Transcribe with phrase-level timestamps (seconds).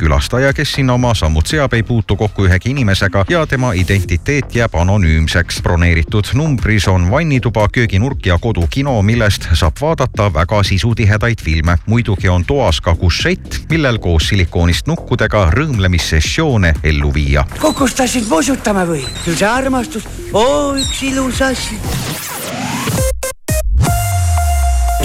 [0.00, 4.74] külastaja, kes sinna oma sammud seab, ei puutu kokku ühegi inimesega ja tema identiteet jääb
[4.80, 5.60] anonüümseks.
[5.62, 11.76] broneeritud numbris on vannituba, kööginurk ja kodukino, millest saab vaadata väga sisutihedaid filme.
[11.86, 17.44] muidugi on toas ka kušett, millel koos silikoonist nukkudega rõõmlemissessioone ellu viia.
[17.60, 19.04] kukustasid musutama või?
[19.24, 21.80] küll see armastus, oo üks ilus asi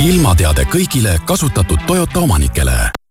[0.05, 3.04] ilmateade kõigile kasutatud Toyota omanikele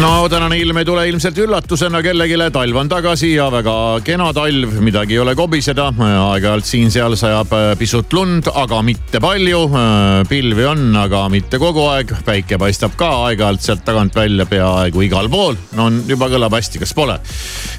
[0.00, 3.74] no tänane ilm ei tule ilmselt üllatusena kellelegi, talv on tagasi ja väga
[4.04, 5.88] kena talv, midagi ei ole kobiseda.
[5.96, 9.62] aeg-ajalt siin-seal sajab äh, pisut lund, aga mitte palju.
[9.66, 12.12] Äh, pilvi on, aga mitte kogu aeg.
[12.24, 15.56] päike paistab ka aeg-ajalt sealt tagant välja peaaegu igal pool.
[15.76, 17.18] no juba kõlab hästi, kas pole?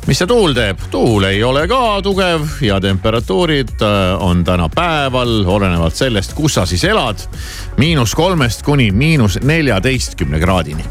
[0.08, 0.82] mis see tuul teeb?
[0.92, 6.66] tuul ei ole ka tugev ja temperatuurid äh, on täna päeval, olenevalt sellest, kus sa
[6.66, 7.28] siis elad,
[7.78, 10.86] miinus kolmest kuni miinus neljateistkümne kraadini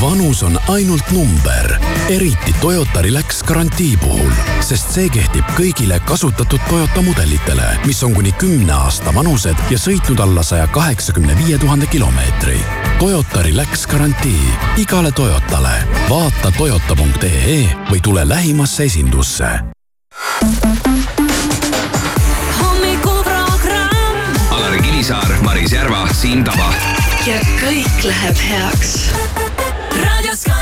[0.00, 4.30] vanus on ainult number, eriti Toyota Relax garantii puhul,
[4.62, 10.20] sest see kehtib kõigile kasutatud Toyota mudelitele, mis on kuni kümne aasta vanused ja sõitnud
[10.22, 12.60] alla saja kaheksakümne viie tuhande kilomeetri.
[12.98, 15.76] Toyota Relax garantii igale Toyotale.
[16.10, 19.50] vaata toyota.ee või tule lähimasse esindusse.
[25.08, 26.68] Alari Kivisaar, Maris Järva, Siim Taba.
[27.24, 28.92] ja kõik läheb heaks
[30.04, 30.57] raadio Sky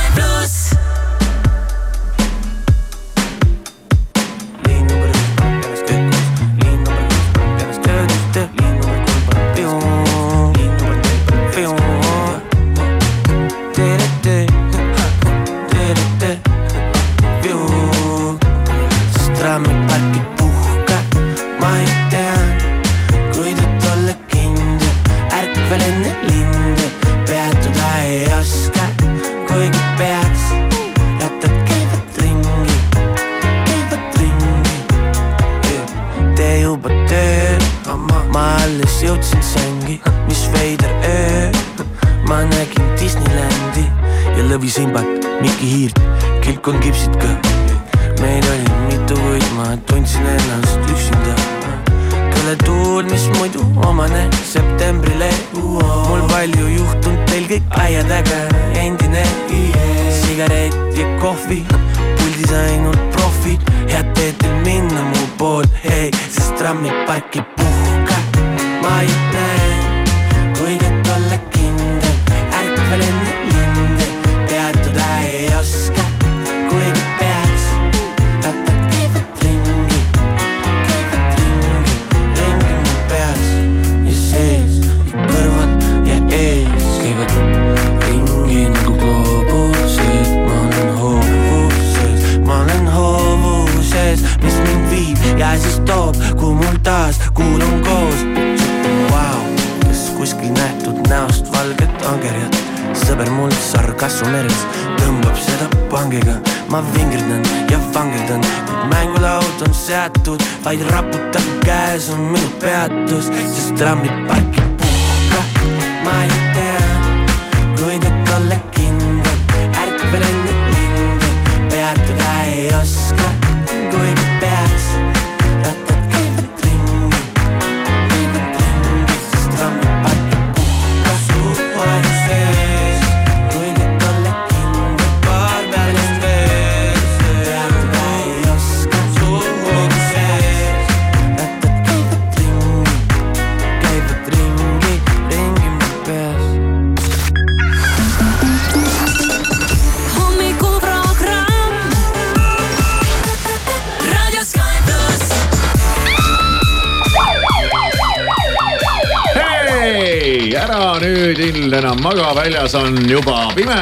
[162.06, 163.78] maga, väljas on juba pime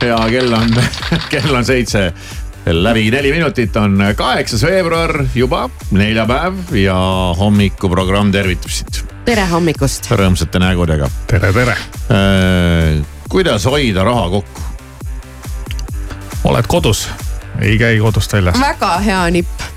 [0.00, 0.70] ja kell on,
[1.32, 2.12] kell on seitse
[2.64, 6.96] läbi neli minutit on kaheksas veebruar juba, neljapäev ja
[7.36, 9.02] hommikuprogramm tervitab sind.
[9.28, 10.08] tere hommikust.
[10.08, 11.10] rõõmsate nägudega.
[11.28, 11.76] tere, tere
[12.08, 13.04] äh,.
[13.28, 14.68] kuidas hoida raha kokku?
[16.48, 17.04] oled kodus,
[17.60, 18.56] ei käi kodust väljas.
[18.64, 19.68] väga hea nipp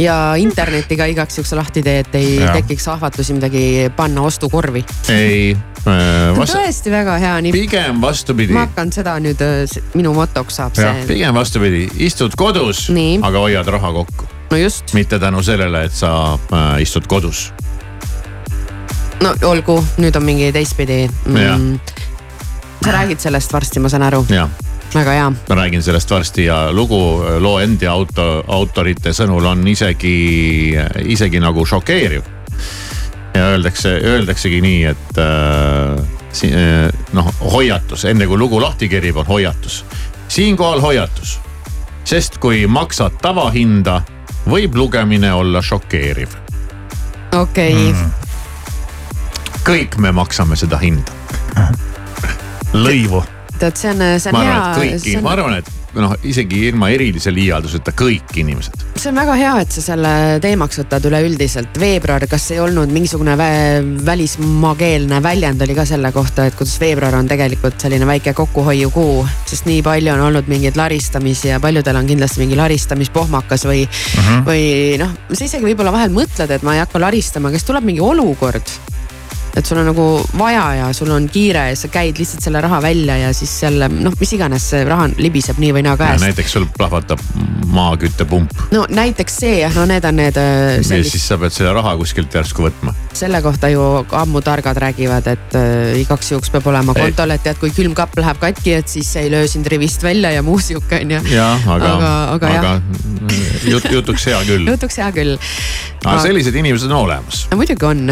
[0.00, 2.54] ja interneti ka igaks juhuks lahti tee, et ei ja.
[2.56, 3.64] tekiks ahvatlusi midagi
[3.96, 4.84] panna ostukorvi.
[5.12, 5.56] ei
[5.86, 6.36] äh,.
[6.36, 6.56] Vast...
[6.56, 7.56] tõesti väga hea nipp.
[7.56, 8.56] pigem vastupidi.
[8.56, 11.08] ma hakkan seda nüüd, äh, minu motoks saab ja, see.
[11.14, 12.88] pigem vastupidi, istud kodus,
[13.22, 14.28] aga hoiad raha kokku.
[14.50, 14.94] no just.
[14.94, 17.50] mitte tänu sellele, et sa äh, istud kodus
[19.20, 21.78] no olgu, nüüd on mingi teistpidi mm,.
[22.84, 24.24] sa räägid sellest varsti, ma saan aru.
[24.94, 25.32] Väga hea.
[25.48, 31.66] ma räägin sellest varsti ja lugu loo endi auto, autorite sõnul on isegi, isegi nagu
[31.66, 32.22] šokeeriv.
[33.34, 39.84] ja öeldakse, öeldaksegi nii, et äh, noh, hoiatus, enne kui lugu lahti kerib, on hoiatus.
[40.28, 41.38] siinkohal hoiatus,
[42.04, 44.02] sest kui maksad tavahinda,
[44.48, 46.34] võib lugemine olla šokeeriv.
[47.32, 47.92] okei okay.
[47.92, 48.20] mm
[49.64, 51.12] kõik me maksame seda hinda.
[52.72, 53.22] lõivu.
[53.60, 54.64] Tead, see on, see on ma hea.
[54.78, 58.76] kõiki on..., ma arvan, et noh, isegi ilma erilise liialduseta kõik inimesed.
[58.94, 60.12] see on väga hea, et sa selle
[60.42, 61.80] teemaks võtad üleüldiselt.
[61.80, 63.50] veebruar, kas ei olnud mingisugune vä
[64.06, 69.68] välismaakeelne väljend oli ka selle kohta, et kuidas veebruar on tegelikult selline väike kokkuhoiukuu, sest
[69.70, 74.46] nii palju on olnud mingeid laristamisi ja paljudel on kindlasti mingi laristamispohmakas või uh, -huh.
[74.46, 74.62] või
[75.00, 78.78] noh, sa isegi võib-olla vahel mõtled, et ma ei hakka laristama, kas tuleb mingi olukord
[79.56, 80.06] et sul on nagu
[80.38, 83.88] vaja ja sul on kiire ja sa käid lihtsalt selle raha välja ja siis jälle
[83.90, 86.22] noh, mis iganes see raha libiseb nii või naa käest.
[86.22, 87.22] näiteks sul plahvatab
[87.74, 88.54] maaküttepump.
[88.74, 90.94] no näiteks see jah, no need on need sellist....
[90.94, 92.94] ja siis sa pead selle raha kuskilt järsku võtma.
[93.16, 93.84] selle kohta ju
[94.22, 98.42] ammu targad räägivad, et äh, igaks juhuks peab olema kontol, et tead, kui külmkapp läheb
[98.42, 101.22] katki, et siis ei löö sind rivist välja ja muu sihuke on ju.
[101.34, 103.30] jah, aga, aga, aga, aga
[103.66, 105.38] jut, jutuks hea küll jutuks hea küll.
[106.04, 107.46] aga sellised inimesed on olemas.
[107.50, 108.06] no muidugi on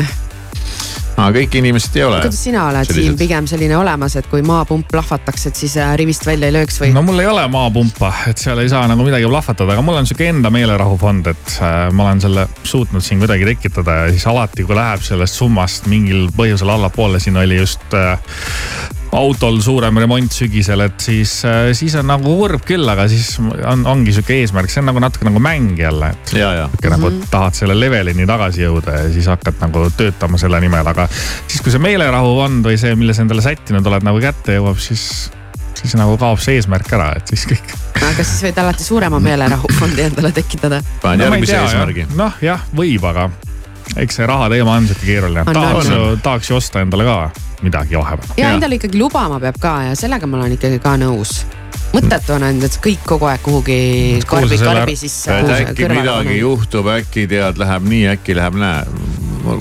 [1.18, 2.20] aga kõik inimesed ei ole.
[2.22, 3.08] kuidas sina oled sellised.
[3.08, 6.78] siin pigem selline olemas, et kui maapump plahvataks, et siis äh, rivist välja ei lööks
[6.82, 6.92] või?
[6.94, 10.08] no mul ei ole maapumpa, et seal ei saa nagu midagi plahvatada, aga mul on
[10.08, 14.66] sihuke enda meelerahufond, et äh, ma olen selle suutnud siin kuidagi tekitada ja siis alati,
[14.68, 18.18] kui läheb sellest summast mingil põhjusel allapoole, siin oli just äh,
[19.16, 23.86] autol suurem remont sügisel, et siis, äh, siis on nagu kurb küll, aga siis on,
[23.88, 26.34] ongi sihuke eesmärk, see on nagu natuke nagu mäng jälle, et.
[26.34, 27.30] sihuke nagu -hmm.
[27.30, 31.08] tahad selle levelini tagasi jõuda ja siis hakkad nagu töötama selle nimel, aga
[31.46, 35.30] siis, kui see meelerahufond või see, mille sa endale sättinud oled, nagu kätte jõuab, siis,
[35.74, 40.02] siis nagu kaob see eesmärk ära, et siis kõik aga siis võid alati suurema meelerahufondi
[40.10, 40.82] endale tekitada.
[41.02, 42.06] panen no, järgmise eesmärgi.
[42.16, 43.30] noh, jah, võib, aga
[43.96, 45.44] eks see raha teema on sihuke keeruline.
[45.48, 48.34] tahaks ju, tahaks ju osta endale ka midagi vahepeal.
[48.40, 51.42] ja endale ikkagi lubama peab ka ja sellega ma olen ikkagi ka nõus
[51.94, 53.78] mõttetu on ainult, et kõik kogu aeg kuhugi
[54.28, 55.32] karbi, karbi sisse.
[55.32, 56.36] äkki midagi on.
[56.36, 58.84] juhtub, äkki tead, läheb nii, äkki läheb näe.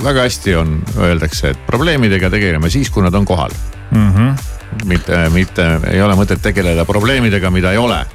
[0.04, 3.52] väga hästi on, öeldakse, et probleemidega tegeleme siis, kui nad on kohal
[3.92, 4.14] mm.
[4.14, 4.36] -hmm.
[4.86, 8.06] mitte, mitte ei ole mõtet tegeleda probleemidega, mida ei ole.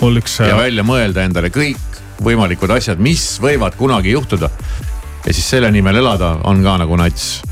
[0.00, 0.40] mul üks.
[0.48, 4.50] ja välja mõelda endale kõik võimalikud asjad, mis võivad kunagi juhtuda
[5.26, 7.42] ja siis selle nimel elada on ka nagu nats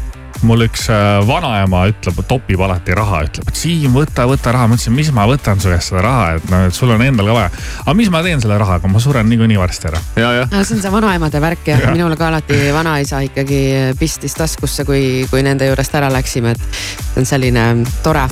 [0.46, 4.68] mul üks äh, vanaema ütleb, topib alati raha, ütleb, et Siim, võta, võta raha.
[4.68, 7.30] ma ütlesin, mis ma võtan su käest seda raha, et noh, et sul on endal
[7.30, 7.50] ka vaja.
[7.84, 10.02] aga mis ma teen selle rahaga, ma suren niikuinii varsti ära.
[10.18, 13.60] No, see on see vanaemade värk jah ja., minul ka alati vanaisa ikkagi
[13.98, 16.80] pistis taskusse, kui, kui nende juurest ära läksime, et
[17.12, 17.68] see on selline
[18.06, 18.26] tore.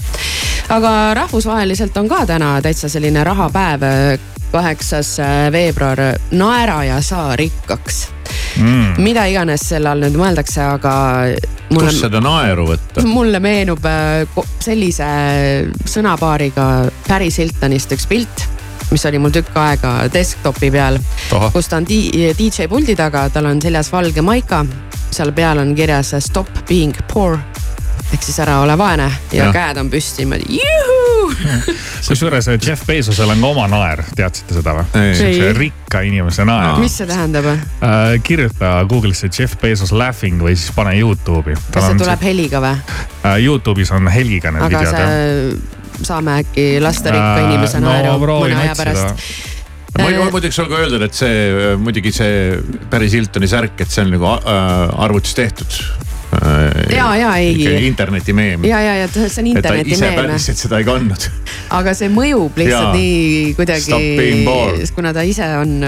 [0.77, 0.93] aga
[1.23, 3.87] rahvusvaheliselt on ka täna täitsa selline rahapäev,
[4.53, 5.17] kaheksas
[5.53, 8.07] veebruar, naera ja saa rikkaks
[8.59, 9.03] mm..
[9.03, 10.95] mida iganes selle all nüüd mõeldakse, aga.
[11.73, 13.05] kust seda naeru võtta?
[13.07, 15.09] mulle meenub äh, sellise
[15.85, 16.69] sõnapaariga
[17.09, 18.47] Paris Hiltonist üks pilt
[18.91, 20.99] mis oli mul tükk aega desktopi peal,
[21.53, 24.63] kus ta on DJ puldi taga, tal on seljas valge maika,
[25.11, 27.41] seal peal on kirjas stop being poor
[28.13, 29.53] ehk siis ära ole vaene ja, ja.
[29.55, 30.61] käed on püsti niimoodi
[32.09, 35.09] kusjuures eh, Jeff Bezosel on ka oma naer, teadsite seda või?
[35.19, 38.15] see rikka inimese naer mis see tähendab äh,?
[38.27, 41.59] kirjuta Google'isse Jeff Bezos laughing või siis pane Youtube'i.
[41.75, 42.31] kas see tuleb see...
[42.31, 43.41] heliga või äh,?
[43.43, 45.03] Youtube'is on heliga need Aga videod.
[45.03, 46.07] See...
[46.07, 49.29] saame äkki lasta rikka äh, inimese naeru no, mõne aja pärast
[49.97, 52.59] ma muidugi saan ka öelda, et see muidugi see
[52.93, 55.81] Paris Hiltoni särk, et see on nagu arvutis tehtud
[56.93, 57.87] ja, ja ei.
[57.87, 58.65] internetimeem.
[58.65, 59.97] ja, ja, ja see on internetimeem.
[59.97, 61.29] ise päriselt seda ei kandnud.
[61.79, 62.93] aga see mõjub lihtsalt ja.
[62.97, 63.91] nii kuidagi,
[64.97, 65.79] kuna ta ise on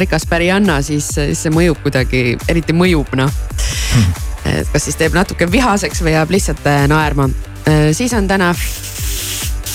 [0.00, 4.24] rikas pärianna, siis, siis see mõjub kuidagi, eriti mõjub noh hmm..
[4.56, 7.30] et kas siis teeb natuke vihaseks või jääb lihtsalt äh, naerma.
[7.66, 8.52] Äh, siis on täna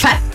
[0.02, 0.31] Fat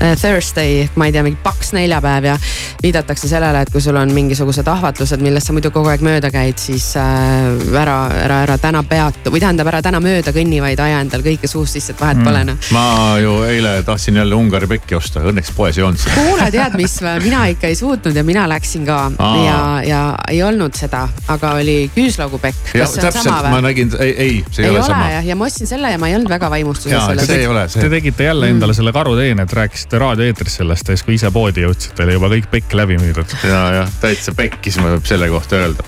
[0.00, 2.36] Äh, Thursday, ma ei tea, mingi paks neljapäev ja
[2.80, 6.56] viidatakse sellele, et kui sul on mingisugused ahvatlused, millest sa muidu kogu aeg mööda käid,
[6.56, 11.02] siis äh, ära, ära, ära täna peatu või tähendab, ära täna mööda kõnni, vaid aja
[11.04, 12.30] endal kõike suust sisse, et vahet mm.
[12.30, 12.70] pole noh.
[12.72, 12.84] ma
[13.20, 16.06] ju eile tahtsin jälle Ungari pekki osta, õnneks poes ei olnud.
[16.14, 19.34] kuule, tead mis, mina ikka ei suutnud ja mina läksin ka Aa.
[19.44, 20.00] ja, ja
[20.32, 22.72] ei olnud seda, aga oli küüslaugupekk.
[22.80, 25.12] jah, täpselt, ma nägin, ei, ei, see ei, ei ole, ole sama.
[25.28, 27.28] ja ma ostsin selle ja ma ei olnud väga vaimustuses.
[27.76, 31.64] Te tegite jälle endale selle karuteene, et rääkisite raadioeetris sellest ja siis, kui ise poodi
[31.64, 33.32] jõudsite, oli juba kõik pekk läbi müüdud.
[33.42, 35.86] ja, jah, täitsa pekkis, võib selle kohta öelda.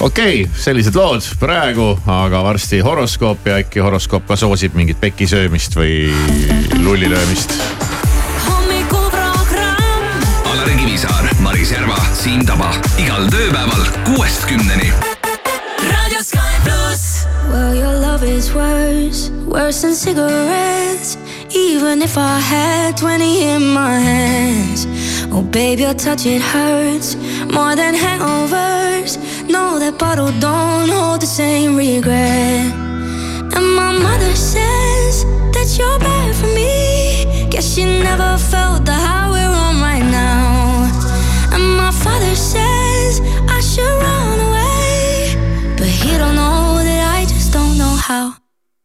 [0.00, 5.28] okei okay,, sellised lood praegu, aga varsti horoskoop ja äkki horoskoop ka soosib mingit peki
[5.30, 6.12] söömist või
[6.82, 7.56] lulli löömist.
[8.48, 10.26] hommikuprogramm.
[10.52, 14.92] Alari Kivisaar, Maris Järva, Siim Taba igal tööpäeval kuuest kümneni.
[17.50, 21.16] Well, your love is worse, worse than cigarettes.
[21.52, 24.86] Even if I had 20 in my hands.
[25.32, 27.16] Oh, babe, your touch, it hurts
[27.52, 29.18] more than hangovers.
[29.48, 32.72] No, that bottle don't hold the same regret.
[33.56, 37.48] And my mother says that you're bad for me.
[37.50, 40.86] Guess she never felt the high we're on right now.
[41.52, 45.74] And my father says I should run away.
[45.76, 48.49] But he don't know that I just don't know how.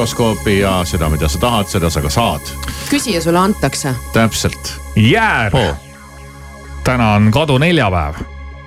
[0.00, 2.40] Horoskoopi ja seda, mida sa tahad, seda sa ka saad.
[2.88, 3.94] küsija sulle antakse.
[4.12, 4.80] täpselt.
[4.96, 5.76] jäär oh..
[6.84, 8.14] täna on kaduneljapäev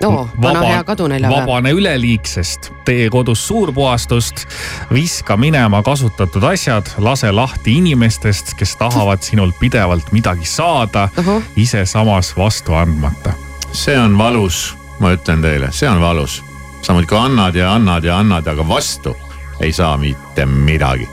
[0.05, 1.41] oo, vana hea kaduneljapäev.
[1.41, 4.45] vabane üleliigsest, tee kodus suurpuhastust,
[4.93, 11.09] viska minema kasutatud asjad, lase lahti inimestest, kes tahavad sinult pidevalt midagi saada,
[11.55, 13.33] ise samas vastu andmata.
[13.71, 16.43] see on valus, ma ütlen teile, see on valus.
[16.81, 19.17] sa muudkui annad ja annad ja annad, aga vastu
[19.63, 21.07] ei saa mitte midagi.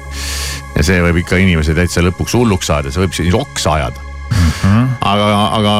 [0.77, 4.51] ja see võib ikka inimesi täitsa lõpuks hulluks saada, see võib siis oksa ajada mm.
[4.63, 4.87] -hmm.
[5.01, 5.75] aga, aga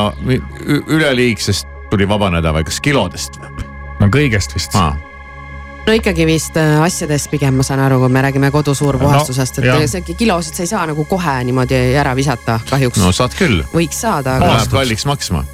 [0.87, 3.69] üleliigsest tuli vabaneda või kas kilodest või?
[4.01, 4.97] no kõigest vist ah.
[5.87, 9.91] no ikkagi vist äh, asjadest pigem ma saan aru, kui me räägime kodusuurpuhastusest no,, et
[9.91, 13.01] see kilosid sa ei saa nagu kohe niimoodi ära visata kahjuks.
[13.03, 13.65] no saad küll.
[13.75, 14.55] võiks saada aga....
[14.55, 15.45] Läheb kalliks maksma.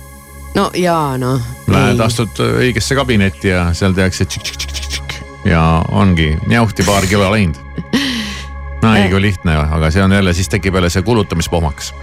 [0.59, 1.55] no jaa noh.
[1.71, 5.06] Lähed astud õigesse kabinetti ja seal tehakse tšik-tšik-tšik-tšik
[5.47, 7.57] ja ongi njauhti paar kilo läinud.
[8.83, 11.95] no ei kui lihtne, aga see on jälle, siis tekib jälle see kulutamispohmaks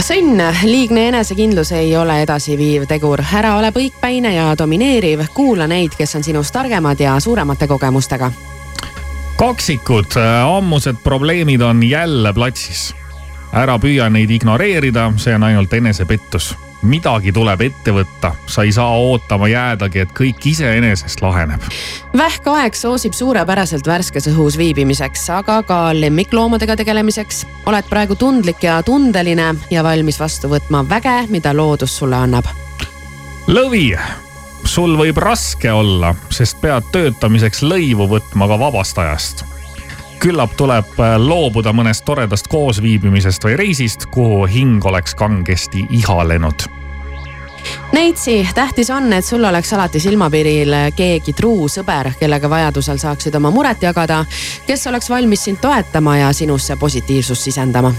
[0.00, 6.16] sõnn, liigne enesekindlus ei ole edasiviiv tegur, ära ole põikpäine ja domineeriv, kuula neid, kes
[6.16, 8.30] on sinust targemad ja suuremate kogemustega.
[9.36, 10.16] kaksikud,
[10.56, 12.94] ammused probleemid on jälle platsis.
[13.52, 16.56] ära püüa neid ignoreerida, see on ainult enesepettus.
[16.82, 21.60] Midagi tuleb ette võtta, sa ei saa ootama jäädagi, et kõik iseenesest laheneb.
[22.16, 27.46] vähkaeg soosib suurepäraselt värskes õhus viibimiseks, aga ka lemmikloomadega tegelemiseks.
[27.66, 32.44] oled praegu tundlik ja tundeline ja valmis vastu võtma väge, mida loodus sulle annab.
[33.46, 33.98] lõvi
[34.64, 39.44] sul võib raske olla, sest pead töötamiseks lõivu võtma ka vabast ajast.
[40.20, 46.68] Küllap tuleb loobuda mõnest toredast koosviibimisest või reisist, kuhu hing oleks kangesti ihalenud.
[47.92, 53.50] Neitsi, tähtis on, et sul oleks alati silmapiiril keegi truu sõber, kellega vajadusel saaksid oma
[53.50, 54.22] muret jagada,
[54.66, 57.92] kes oleks valmis sind toetama ja sinusse positiivsust sisendama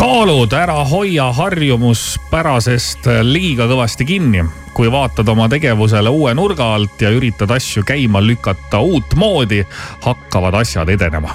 [0.00, 4.44] kaalud, ära hoia harjumuspärasest liiga kõvasti kinni.
[4.72, 9.66] kui vaatad oma tegevusele uue nurga alt ja üritad asju käima lükata uutmoodi,
[10.00, 11.34] hakkavad asjad edenema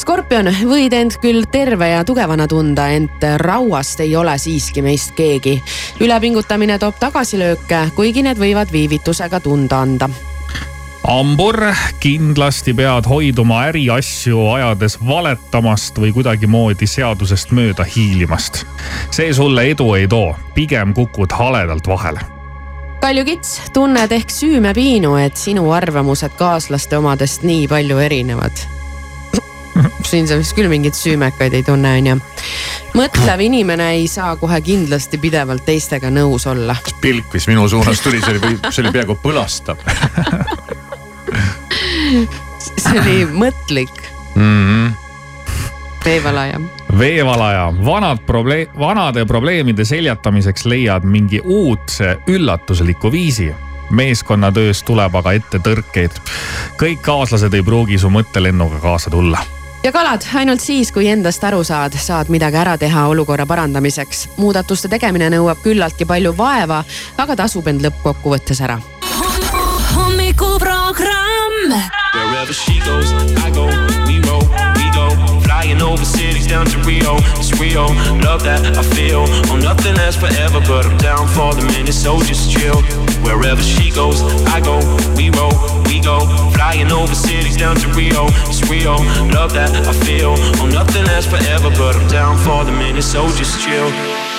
[0.00, 5.60] skorpion, võid end küll terve ja tugevana tunda, ent rauast ei ole siiski meist keegi.
[6.00, 10.08] ülepingutamine toob tagasilööke, kuigi need võivad viivitusega tunda anda
[11.08, 11.56] hambur,
[12.00, 18.64] kindlasti pead hoiduma äriasju ajades valetamast või kuidagimoodi seadusest mööda hiilimast.
[19.10, 22.20] see sulle edu ei too, pigem kukud haledalt vahele
[23.00, 28.60] Kalju Kits, tunned ehk süümepiinu, et sinu arvamused kaaslaste omadest nii palju erinevad
[30.10, 32.18] siin sa vist küll mingeid süümekaid ei tunne, onju.
[32.98, 36.76] mõtlev inimene ei saa kohe kindlasti pidevalt teistega nõus olla.
[37.00, 39.80] pilk, mis minu suunas tuli, see oli, see oli peaaegu põlastav
[42.82, 44.02] see oli mõtlik
[44.34, 44.42] mm.
[44.42, 44.92] -hmm.
[46.04, 46.60] veevalaja.
[46.98, 53.54] veevalaja, vanad probleem, vanade probleemide seljatamiseks leiad mingi uudse üllatusliku viisi
[53.90, 56.20] meeskonnatöös tuleb aga ette tõrkeid.
[56.82, 59.38] kõik kaaslased ei pruugi su mõttelennuga kaasa tulla
[59.82, 64.28] ja kalad, ainult siis, kui endast aru saad, saad midagi ära teha olukorra parandamiseks.
[64.36, 66.84] muudatuste tegemine nõuab küllaltki palju vaeva,
[67.16, 68.80] aga tasub end lõppkokkuvõttes ära.
[71.70, 72.30] Hommikuprogramm.
[72.30, 73.12] Wherever she goes,
[73.44, 73.66] I go,
[74.06, 74.42] we roll,
[74.76, 75.08] we go.
[75.42, 77.86] Flying over cities down to Rio, it's Rio.
[78.22, 79.24] Love that I feel.
[79.50, 82.82] Oh, nothing lasts forever, but I'm down for the minute, so just chill.
[83.22, 84.78] Wherever she goes, I go,
[85.16, 86.26] we roll, we go.
[86.54, 88.96] Flying over cities down to Rio, it's Rio.
[89.30, 90.34] Love that I feel.
[90.60, 94.29] Oh, nothing lasts forever, but I'm down for the minute, so just chill.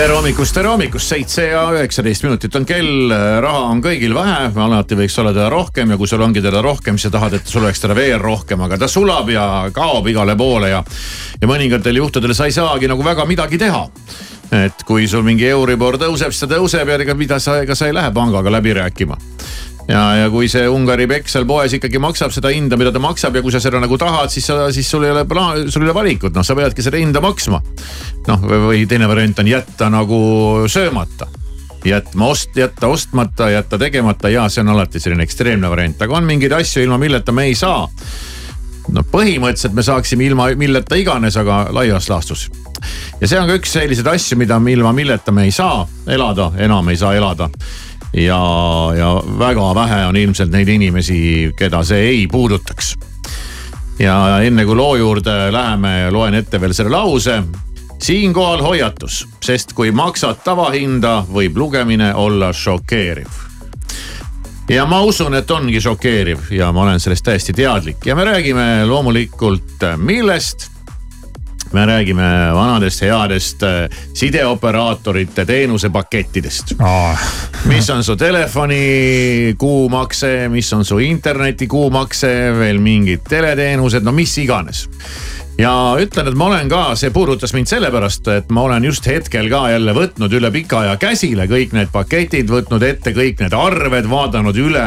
[0.00, 3.10] Tere hommikust, tere hommikust, seitse ja üheksateist minutit on kell,
[3.44, 6.96] raha on kõigil vähe, alati võiks olla teda rohkem ja kui sul ongi teda rohkem,
[6.96, 9.44] siis sa tahad, et sul oleks teda veel rohkem, aga ta sulab ja
[9.76, 10.80] kaob igale poole ja.
[11.36, 13.82] ja mõningatel juhtudel sa ei saagi nagu väga midagi teha.
[14.62, 17.90] Et kui sul mingi Euribor tõuseb, siis ta tõuseb ja ega mida sa, ega sa
[17.90, 19.20] ei lähe pangaga läbi rääkima
[19.88, 23.36] ja, ja kui see Ungari pekk seal poes ikkagi maksab seda hinda, mida ta maksab
[23.36, 25.90] ja kui sa seda nagu tahad, siis sa, siis sul ei ole plaan, sul ei
[25.90, 27.62] ole valikut, noh, sa peadki seda hinda maksma.
[28.28, 30.20] noh, või teine variant on jätta nagu
[30.70, 31.30] söömata
[31.84, 36.28] jätma ost-, jätta ostmata, jätta tegemata ja see on alati selline ekstreemne variant, aga on
[36.28, 37.88] mingeid asju, ilma milleta me ei saa.
[38.90, 42.50] no põhimõtteliselt me saaksime ilma milleta iganes, aga laias laastus.
[43.20, 46.88] ja see on ka üks selliseid asju, mida ilma milleta me ei saa elada, enam
[46.88, 47.48] ei saa elada
[48.12, 48.42] ja,
[48.96, 52.94] ja väga vähe on ilmselt neid inimesi, keda see ei puudutaks.
[53.98, 57.42] ja enne kui loo juurde läheme, loen ette veel selle lause
[58.02, 63.28] siinkohal hoiatus, sest kui maksad tavahinda, võib lugemine olla šokeeriv.
[64.68, 68.86] ja ma usun, et ongi šokeeriv ja ma olen sellest täiesti teadlik ja me räägime
[68.86, 70.70] loomulikult millest
[71.72, 76.74] me räägime vanadest headest äh, sideoperaatorite teenusepakettidest.
[76.80, 77.18] Oh..
[77.64, 84.38] mis on su telefoni kuumakse, mis on su interneti kuumakse, veel mingid teleteenused, no mis
[84.38, 84.88] iganes
[85.60, 89.50] ja ütlen, et ma olen ka, see puudutas mind sellepärast, et ma olen just hetkel
[89.52, 94.08] ka jälle võtnud üle pika aja käsile kõik need paketid, võtnud ette kõik need arved,
[94.08, 94.86] vaadanud üle.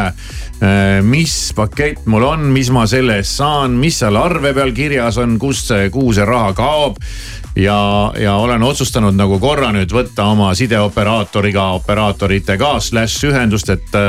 [0.64, 5.20] Eh, mis pakett mul on, mis ma selle eest saan, mis seal arve peal kirjas
[5.22, 7.02] on, kust see, kuhu see raha kaob
[7.60, 7.78] ja,
[8.18, 14.00] ja olen otsustanud nagu korra nüüd võtta oma sideoperaatoriga, operaatoritega slaš ühendust, et.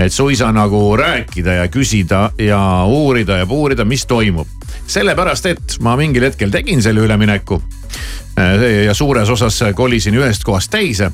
[0.00, 4.59] et suisa nagu rääkida ja küsida ja uurida ja puurida, mis toimub
[4.90, 7.60] sellepärast, et ma mingil hetkel tegin selle ülemineku.
[8.38, 11.10] Äh, ja suures osas kolisin ühest kohast teise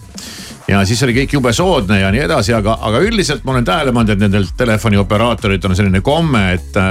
[0.69, 3.95] ja siis oli kõik jube soodne ja nii edasi, aga, aga üldiselt ma olen tähele
[3.95, 6.83] pannud, et nendel telefonioperaatorid on selline komme, et.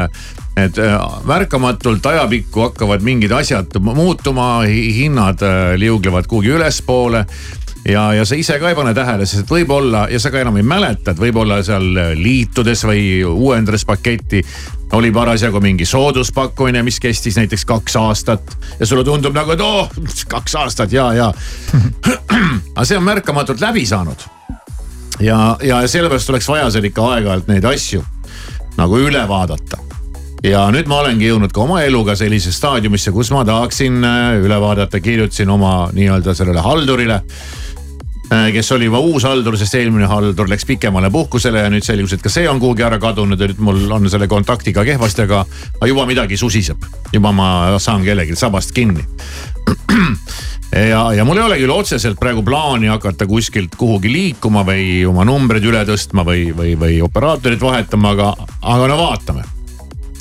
[0.56, 0.96] et äh,
[1.28, 7.26] märkamatult ajapikku hakkavad mingid asjad muutuma, hinnad äh, liuglevad kuhugi ülespoole
[7.86, 10.66] ja, ja sa ise ka ei pane tähele, sest võib-olla ja sa ka enam ei
[10.66, 11.86] mäleta, et võib-olla seal
[12.18, 14.42] liitudes või uuendades paketti
[14.96, 19.90] oli parasjagu mingi sooduspakkumine, mis kestis näiteks kaks aastat ja sulle tundub nagu, et oh,
[20.32, 21.32] kaks aastat ja, ja.
[22.76, 24.30] aga see on märkamatult läbi saanud.
[25.20, 28.04] ja, ja sellepärast oleks vaja seal ikka aeg-ajalt neid asju
[28.76, 29.78] nagu üle vaadata
[30.44, 34.58] ja nüüd ma olengi jõudnud ka oma eluga sellisesse staadiumisse, kus ma tahaksin äh, üle
[34.62, 37.65] vaadata, kirjutasin oma nii-öelda sellele haldurile Äh,
[38.30, 42.24] kes oli juba uus haldur, sest eelmine haldur läks pikemale puhkusele ja nüüd selgus, et
[42.24, 45.44] ka see on kuhugi ära kadunud ja nüüd mul on selle kontaktiga kehvasti, aga,
[45.86, 46.86] juba midagi susiseb.
[47.14, 47.48] juba ma
[47.80, 49.06] saan kellelgi sabast kinni.
[50.92, 55.26] ja, ja mul ei ole küll otseselt praegu plaani hakata kuskilt kuhugi liikuma või oma
[55.26, 59.46] numbreid üle tõstma või, või, või operaatorit vahetama, aga, aga no vaatame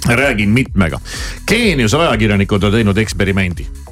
[0.04, 1.00] räägin mitmega.
[1.48, 3.83] Geeniuse ajakirjanikud on teinud eksperimendi Äh,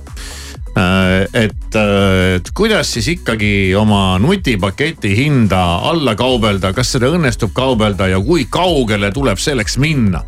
[0.76, 8.08] et, äh, et kuidas siis ikkagi oma nutipaketi hinda alla kaubelda, kas seda õnnestub kaubelda
[8.08, 10.22] ja kui kaugele tuleb selleks minna,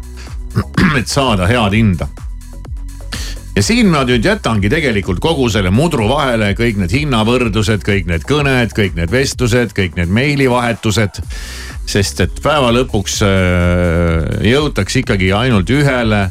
[1.00, 2.08] et saada head hinda
[3.54, 8.26] ja siin ma nüüd jätangi tegelikult kogu selle mudru vahele kõik need hinnavõrdlused, kõik need
[8.28, 11.22] kõned, kõik need vestlused, kõik need meilivahetused.
[11.86, 16.28] sest et päeva lõpuks äh, jõutakse ikkagi ainult ühele,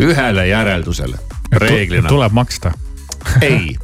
[0.00, 1.18] ühele järeldusele
[1.52, 2.08] reeglina.
[2.08, 2.72] tuleb maksta
[3.42, 3.76] ei.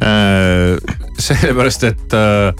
[0.00, 0.78] Äh,,
[1.20, 2.54] sellepärast et äh,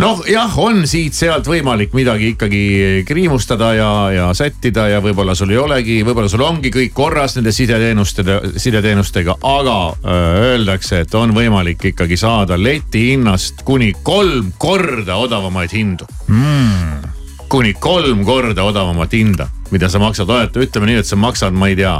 [0.00, 2.62] noh, jah, on siit-sealt võimalik midagi ikkagi
[3.08, 7.52] kriimustada ja, ja sättida ja võib-olla sul ei olegi, võib-olla sul ongi kõik korras nende
[7.54, 8.24] sideteenuste,
[8.56, 16.08] sideteenustega, aga äh, öeldakse, et on võimalik ikkagi saada letihinnast kuni kolm korda odavamaid hindu.
[16.28, 17.10] Mm..
[17.52, 21.76] kuni kolm korda odavamat hinda, mida sa maksad, ütleme nii, et sa maksad, ma ei
[21.76, 21.98] tea,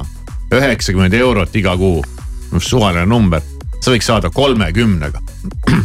[0.52, 2.00] üheksakümmend eurot iga kuu
[2.60, 3.40] suvaline number,
[3.80, 5.22] sa võiks saada kolmekümnega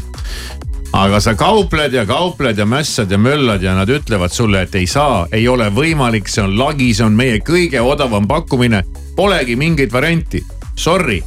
[0.98, 4.88] aga sa kaupled ja kaupled ja mässad ja möllad ja nad ütlevad sulle, et ei
[4.88, 8.84] saa, ei ole võimalik, see on lagi, see on meie kõige odavam pakkumine.
[9.16, 10.44] Polegi mingit varianti,
[10.76, 11.22] sorry.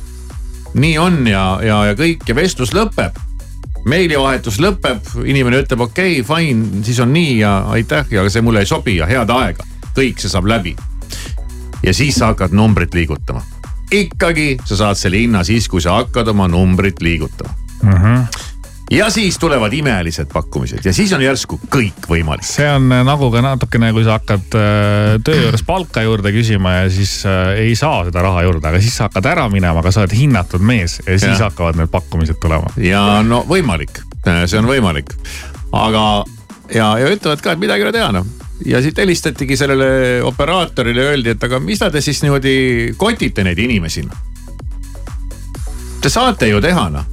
[0.75, 3.19] nii on ja, ja, ja kõik ja vestlus lõpeb.
[3.85, 8.61] meilivahetus lõpeb, inimene ütleb okei okay,, fine, siis on nii ja aitäh ja see mulle
[8.61, 9.65] ei sobi ja head aega.
[9.97, 10.77] kõik see saab läbi.
[11.83, 13.60] ja siis sa hakkad numbrit liigutama
[13.91, 17.93] ikkagi sa saad selle hinna siis, kui sa hakkad oma numbrit liigutama mm.
[17.93, 18.49] -hmm
[18.91, 22.43] ja siis tulevad imelised pakkumised ja siis on järsku kõik võimalik.
[22.43, 26.73] see on äh, nagu ka natukene, kui sa hakkad äh, töö juures palka juurde küsima
[26.73, 29.95] ja siis äh, ei saa seda raha juurde, aga siis sa hakkad ära minema, aga
[29.95, 31.45] sa oled hinnatud mees ja siis ja.
[31.47, 32.73] hakkavad need pakkumised tulema.
[32.83, 35.15] ja no võimalik, see on võimalik,
[35.71, 36.05] aga
[36.75, 38.27] ja, ja ütlevad ka, et midagi ei ole teha noh
[38.67, 44.05] ja siit helistatigi sellele operaatorile, öeldi, et aga mis te siis niimoodi kotite neid inimesi
[44.07, 44.27] noh.
[46.01, 47.07] Te saate ju teha noh,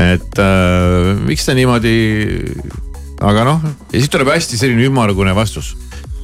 [0.00, 1.96] et äh, miks te niimoodi,
[3.20, 5.74] aga noh, ja siis tuleb hästi selline ümmargune vastus.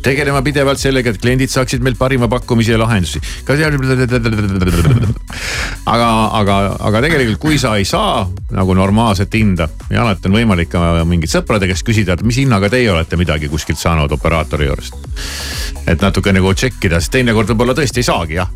[0.09, 3.21] Tegelema pidevalt sellega, et kliendid saaksid meilt parima pakkumisi ja lahendusi.
[5.89, 6.09] aga,
[6.41, 6.57] aga,
[6.89, 11.33] aga tegelikult, kui sa ei saa nagu normaalset hinda ja alati on võimalik ka mingit
[11.33, 14.97] sõprade käest küsida, et mis hinnaga teie olete midagi kuskilt saanud operaatori juurest.
[15.89, 18.51] et natuke nagu check ida, sest teinekord võib-olla tõesti ei saagi jah.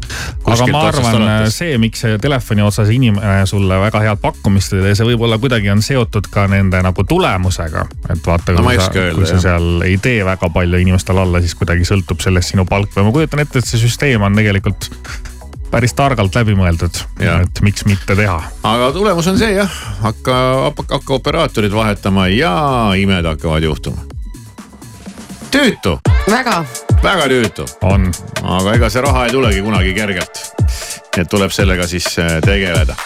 [0.44, 5.08] aga ma arvan, see, miks see telefoni otsas inimene sulle väga head pakkumist teeb, see
[5.12, 7.86] võib-olla kuidagi on seotud ka nende nagu tulemusega.
[8.08, 11.54] et vaata no,, kui, sa, kui sa seal ei tee väga palju inimestele alla, siis
[11.58, 14.90] kuidagi sõltub sellest sinu palk või ma kujutan ette, et see süsteem on tegelikult
[15.72, 18.38] päris targalt läbi mõeldud, et miks mitte teha.
[18.68, 20.34] aga tulemus on see jah, hakka,
[20.76, 22.52] hakka operaatorid vahetama ja
[22.98, 24.04] imed hakkavad juhtuma.
[25.50, 25.98] tüütu.
[26.30, 26.64] väga.
[27.02, 27.66] väga tüütu.
[27.88, 28.12] on.
[28.42, 30.44] aga ega see raha ei tulegi kunagi kergelt.
[31.16, 32.96] et tuleb sellega siis äh, tegeleda.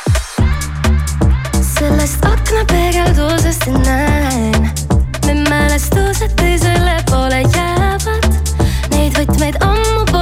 [1.79, 4.71] sellest aknapeegeldusest näen
[5.27, 7.76] me mälestused teisele poole jäävad,
[9.17, 10.16] neid võtmeid ammu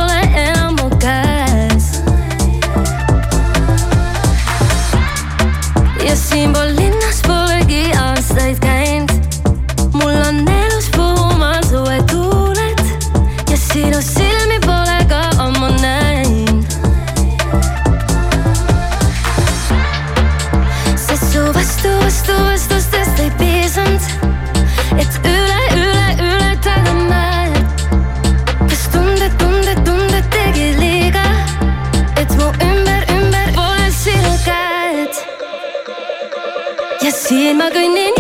[37.25, 38.14] ja siin ma kõnnin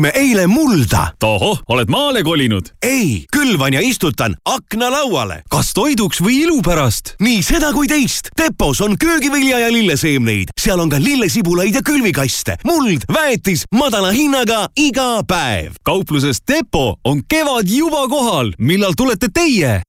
[0.00, 1.12] me ostsime eile mulda.
[1.18, 2.66] tohoh, oled maale kolinud?
[2.82, 5.42] ei, külvan ja istutan aknalauale.
[5.50, 7.14] kas toiduks või ilu pärast?
[7.20, 8.28] nii seda kui teist.
[8.36, 14.68] Depos on köögivilja ja lilleseemneid, seal on ka lillesibulaid ja külvikaste, muld, väetis madala hinnaga
[14.76, 15.72] iga päev.
[15.82, 18.52] kaupluses Depo on kevad juba kohal.
[18.58, 19.80] millal tulete teie?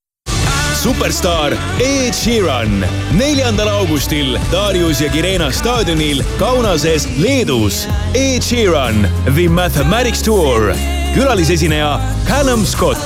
[0.78, 2.86] Superstaar Ed Sheeran
[3.18, 7.88] neljandal augustil Darius ja Kirena staadionil Kaunases, Leedus.
[8.14, 10.74] Ed Sheeran, The Mathematics Tour,
[11.14, 13.00] külalisesineja Callum Scott.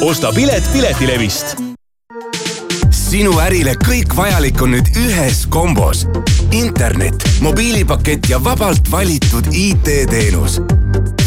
[0.00, 1.56] osta pilet Piletilevist
[2.90, 6.06] sinu ärile kõik vajalik on nüüd ühes kombos.
[6.50, 10.60] internet, mobiilipakett ja vabalt valitud IT-teenus.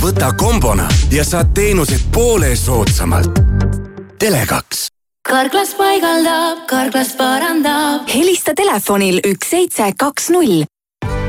[0.01, 3.39] võta kombona ja saad teenused poole soodsamalt.
[4.23, 4.98] Tele2
[5.29, 8.07] karklas paigaldab, karklas parandab.
[8.09, 10.63] helista telefonil üks seitse kaks null.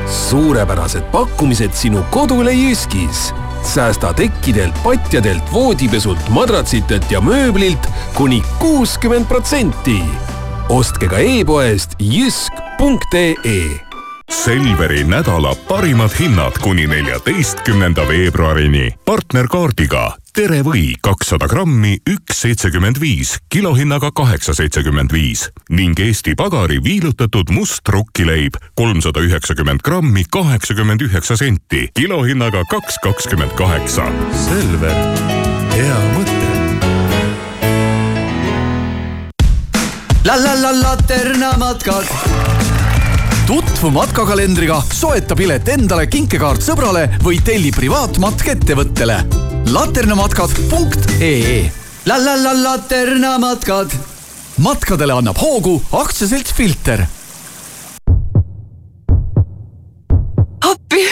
[0.06, 3.34] suurepärased pakkumised sinu kodule Jyskis.
[3.62, 10.00] säästa tekkidelt, patjadelt, voodipesult, madratsitelt ja mööblilt kuni kuuskümmend protsenti.
[10.68, 13.80] ostke ka e-poest jysk.ee
[14.30, 24.10] Selveri nädala parimad hinnad kuni neljateistkümnenda veebruarini partnerkaardiga terevõi kakssada grammi, üks seitsekümmend viis, kilohinnaga
[24.16, 31.88] kaheksa seitsekümmend viis ning Eesti Pagari viilutatud must rukkileib kolmsada üheksakümmend grammi, kaheksakümmend üheksa senti,
[31.94, 34.06] kilohinnaga kaks kakskümmend kaheksa.
[34.46, 34.96] Selver,
[35.76, 36.40] hea mõte.
[40.24, 42.06] la la la Laterna matkad
[43.50, 49.16] tutvu matkakalendriga, soeta pilet endale, kinkekaart sõbrale või telli privaatmatk ettevõttele.
[49.74, 51.56] laternamatkad.ee
[52.06, 53.90] la la la laternamatkad.
[54.62, 57.02] matkadele annab hoogu aktsiaselts Filter.
[60.70, 61.02] appi,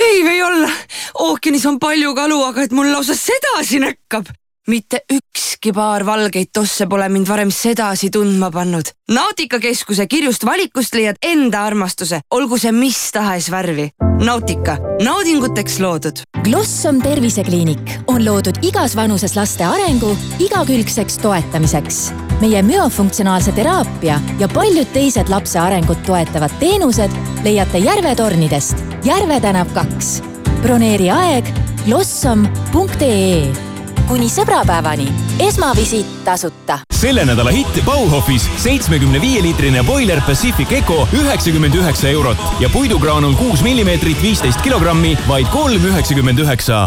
[0.00, 0.70] ei või olla.
[1.14, 4.26] ookeanis on palju kalu, aga et mul lausa sedasi näkkab
[4.66, 8.90] mitte ükski paar valgeid tosse pole mind varem sedasi tundma pannud.
[9.10, 13.90] Nautika keskuse kirjust valikust leiad enda armastuse, olgu see mis tahes värvi.
[14.24, 16.22] Nautika, naudinguteks loodud.
[16.44, 22.00] Glossom tervisekliinik on loodud igas vanuses laste arengu igakülgseks toetamiseks.
[22.40, 27.10] meie müofunktsionaalse teraapia ja paljud teised lapse arengut toetavad teenused
[27.44, 30.22] leiate Järve tornidest, Järve tänav kaks.
[30.62, 31.48] broneeri aeg
[31.86, 33.75] glossom.ee
[34.06, 35.08] kuni sõbrapäevani.
[35.38, 36.78] esmavisiit tasuta.
[36.90, 43.34] selle nädala hitt Bauhofis seitsmekümne viie liitrine Boiler Pacific Eco üheksakümmend üheksa eurot ja puidugraanul
[43.34, 46.86] kuus millimeetrit, viisteist kilogrammi, vaid kolm üheksakümmend üheksa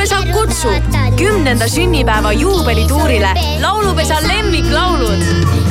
[0.00, 5.24] laulupesa kutsub kümnenda sünnipäeva juubelituurile laulupesa lemmiklaulud.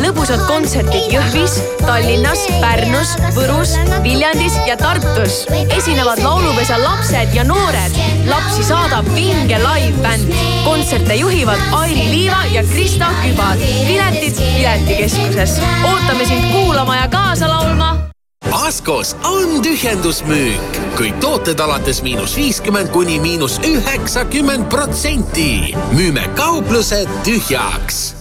[0.04, 5.48] lõbusad kontserdid Jõhvis, Tallinnas, Pärnus, Võrus, Viljandis ja Tartus.
[5.78, 7.98] esinevad laulupesa lapsed ja noored.
[8.30, 10.30] lapsi saadab vinge live-bänd.
[10.64, 13.58] kontserte juhivad Airi Liiva ja Krista Kübar.
[13.88, 15.60] piletid Piletikeskuses.
[15.84, 18.10] ootame sind kuulama ja kaasa laulma
[18.48, 25.76] Askos on tühjendusmüük, kõik tooted alates miinus viiskümmend kuni miinus üheksakümmend protsenti.
[25.92, 28.16] müüme kauplused tühjaks.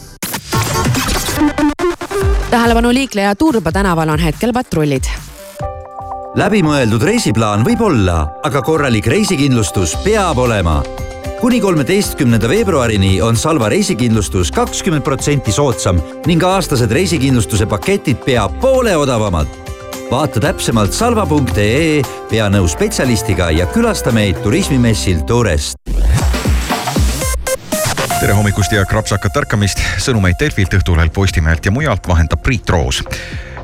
[2.51, 5.05] tähelepanu liikleja Turba tänaval on hetkel patrullid
[6.35, 10.83] läbimõeldud reisiplaan võib olla, aga korralik reisikindlustus peab olema.
[11.41, 18.97] kuni kolmeteistkümnenda veebruarini on Salva reisikindlustus kakskümmend protsenti soodsam ning aastased reisikindlustuse paketid pea poole
[18.97, 19.68] odavamad
[20.11, 25.77] vaata täpsemalt salva.ee, pea nõu spetsialistiga ja külasta meid turismimessil Tourest
[28.19, 33.05] tere hommikust ja krapsakat ärkamist, sõnumeid Delfilt, Õhtulehelt, Postimehelt ja mujalt vahendab Priit Roos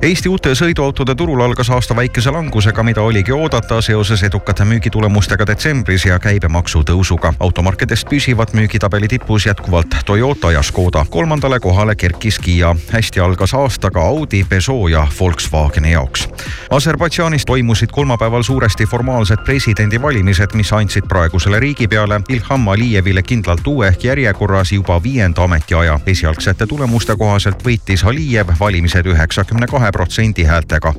[0.04, 6.04] Eesti uute sõiduautode turul algas aasta väikese langusega, mida oligi oodata seoses edukate müügitulemustega detsembris
[6.04, 7.30] ja käibemaksu tõusuga.
[7.40, 11.06] automarkedest püsivad müügitabeli tipus jätkuvalt Toyota ja Škoda.
[11.10, 12.76] kolmandale kohale kerkis Kiia.
[12.92, 16.28] hästi algas aasta ka Audi, Peugeot ja Volkswageni jaoks.
[16.70, 24.04] Aserbaidžaanis toimusid kolmapäeval suuresti formaalsed presidendivalimised, mis andsid praegusele riigipeale Ilham Alijevile kindlalt uue ehk
[24.04, 26.00] järjekorras juba viienda ametiaja.
[26.06, 30.94] esialgsete tulemuste kohaselt võitis Alijev valimised üheksakümne kahe protsendi häältega.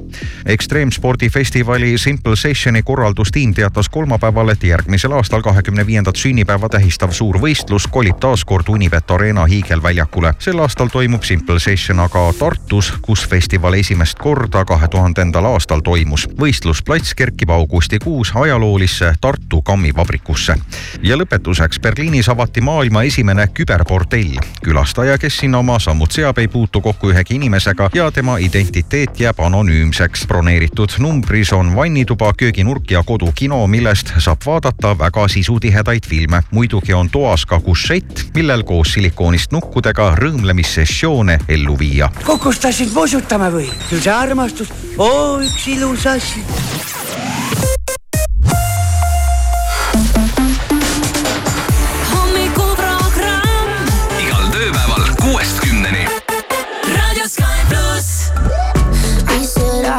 [0.46, 7.90] ekstreemspordifestivali Simple Sessioni korraldustiim teatas kolmapäeval, et järgmisel aastal kahekümne viiendat sünnipäeva tähistav suur võistlus
[7.92, 10.34] kolib taas kord Unibet Arena hiigelväljakule.
[10.40, 16.28] sel aastal toimub Simple Session aga Tartus, kus festival esimest korda kahe tuhandendal aastal toimus.
[16.40, 20.56] võistlusplats kerkib augustikuus ajaloolisse Tartu kammivabrikusse.
[21.04, 24.40] ja lõpetuseks Berliinis avati maailma esimene küberportell.
[24.64, 29.20] külastaja, kes sinna oma sammud seab, ei puutu kokku ühegi inimesega ja tema identiteet identiteet
[29.20, 30.28] jääb anonüümseks.
[30.28, 36.44] broneeritud numbris on vannituba, kööginurk ja kodukino, millest saab vaadata väga sisutihedaid filme.
[36.52, 42.10] muidugi on toas ka kušett, millel koos silikoonist nukkudega rõõmlemissessioone ellu viia.
[42.26, 43.70] kukustasid musutama või?
[43.90, 46.46] küll see armastus, oo üks ilus asi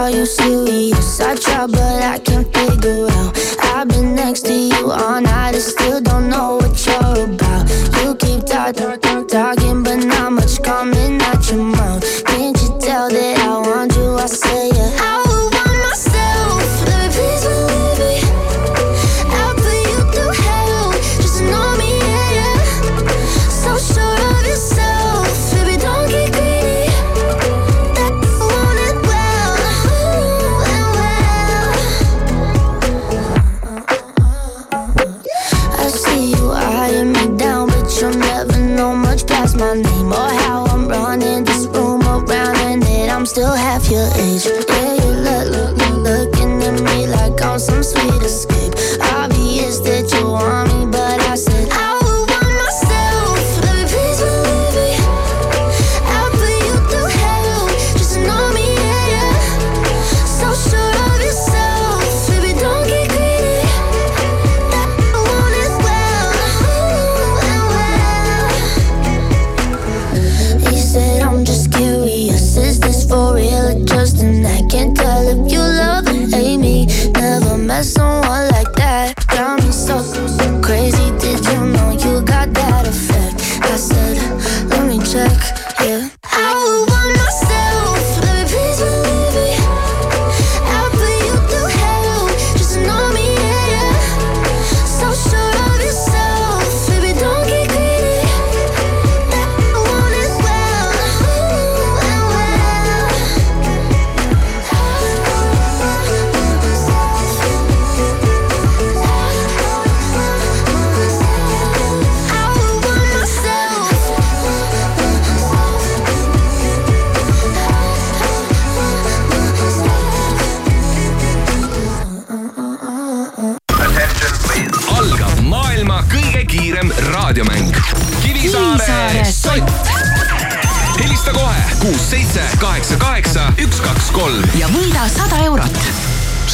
[0.07, 1.21] Are you serious?
[1.21, 3.37] I try, but I can't figure out.
[3.75, 7.69] I've been next to you all night and still don't know what you're about.
[8.05, 9.83] You keep talking, talking,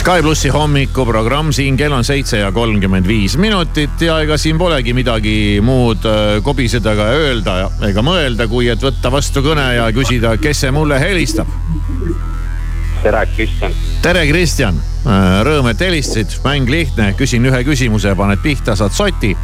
[0.02, 4.90] Sky plussi hommikuprogramm siin, kell on seitse ja kolmkümmend viis minutit ja ega siin polegi
[4.98, 7.52] midagi muud äh, kobiseda ega öelda
[7.86, 11.46] ega mõelda, kui et võtta vastu kõne ja küsida, kes see mulle helistab.
[13.04, 13.76] tere, Kristjan.
[14.02, 14.80] tere, Kristjan.
[15.06, 19.36] Äh, rõõm, et helistasid, mäng lihtne, küsin ühe küsimuse, paned pihta, saad soti.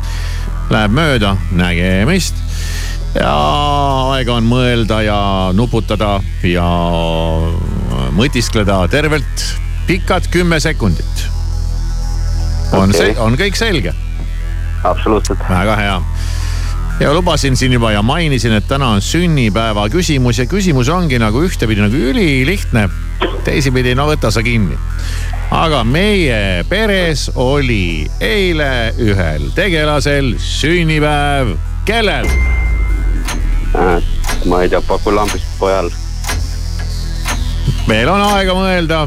[0.74, 2.42] Läheb mööda, nägemist
[3.14, 3.30] ja
[4.10, 5.22] aega on mõelda ja
[5.54, 6.66] nuputada ja
[8.18, 9.46] mõtiskleda tervelt
[9.88, 11.26] pikad kümme sekundit.
[12.72, 13.14] on okay.
[13.16, 13.94] on kõik selge?
[14.84, 15.40] absoluutselt.
[15.48, 15.94] väga hea
[17.00, 21.40] ja lubasin siin juba ja mainisin, et täna on sünnipäeva küsimus ja küsimus ongi nagu
[21.40, 22.88] ühtepidi nagu ülilihtne,
[23.46, 24.76] teisipidi no võta sa kinni.
[25.50, 31.54] aga meie peres oli eile ühel tegelasel sünnipäev,
[31.88, 32.28] kellel?
[34.44, 35.88] Ma ei tea, paku lambist pojal.
[37.88, 39.02] meil on aega mõelda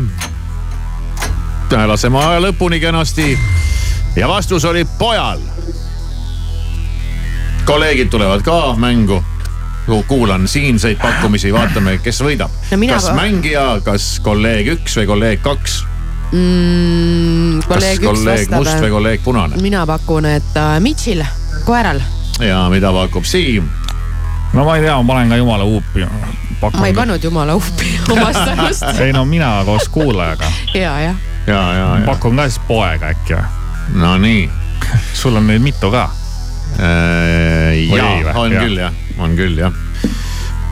[1.72, 3.40] laseme aja lõpuni kenasti.
[4.16, 5.40] ja vastus oli pojal.
[7.66, 9.24] kolleegid tulevad ka mängu
[10.08, 12.88] kuulan siinseid pakkumisi, vaatame, kes võidab no.
[12.88, 13.16] kas va...
[13.18, 15.82] mängija, kas kolleeg üks või kolleeg kaks
[16.32, 17.64] mm,?
[17.68, 19.62] kolleeg kas kolleeg must või kolleeg punane?
[19.62, 21.24] mina pakun, et uh, Mitchil,
[21.66, 22.02] koeral.
[22.40, 23.68] ja mida pakub Siim?
[24.54, 26.06] no ma ei tea, ma panen ka jumala huupi.
[26.78, 30.52] ma ei pannud jumala huupi omast arust ei no mina koos kuulajaga.
[30.74, 31.31] ja, jah ja, ja, ja.
[32.06, 33.46] Pakun ka siis poega äkki või?
[34.02, 34.50] no nii
[35.18, 36.08] sul on neid mitu ka
[36.80, 37.80] äh,?
[37.88, 38.66] ja, on ja.
[38.66, 39.82] küll jah, on küll jah.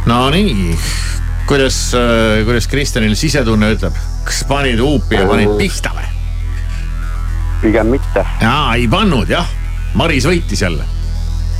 [0.09, 0.77] no nii,
[1.49, 3.97] kuidas, äh, kuidas Kristjanil sisetunne ütleb,
[4.27, 6.07] kas panid huupi ja panid pihta või?
[7.65, 8.25] pigem mitte.
[8.41, 9.49] jaa, ei pannud jah,
[9.99, 10.98] Maris võitis jälle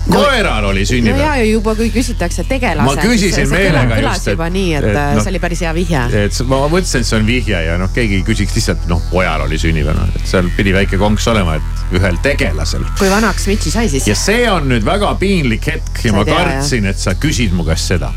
[0.07, 1.19] koeral oli sünnipäev.
[1.27, 2.95] no ja juba, kui küsitakse tegelase.
[2.95, 4.33] ma küsisin meelega just, et.
[4.33, 6.03] juba nii, et, et äh, no, see oli päris hea vihje.
[6.23, 9.59] et ma mõtlesin, et see on vihje ja noh, keegi küsiks lihtsalt noh, pojal oli
[9.61, 12.85] sünnipäev, noh, et seal pidi väike konks olema, et ühel tegelasel.
[12.99, 14.07] kui vanaks Mitsi sai siis?
[14.09, 17.55] ja see on nüüd väga piinlik hetk ja sa ma tea, kartsin, et sa küsid
[17.55, 18.13] mu käest seda.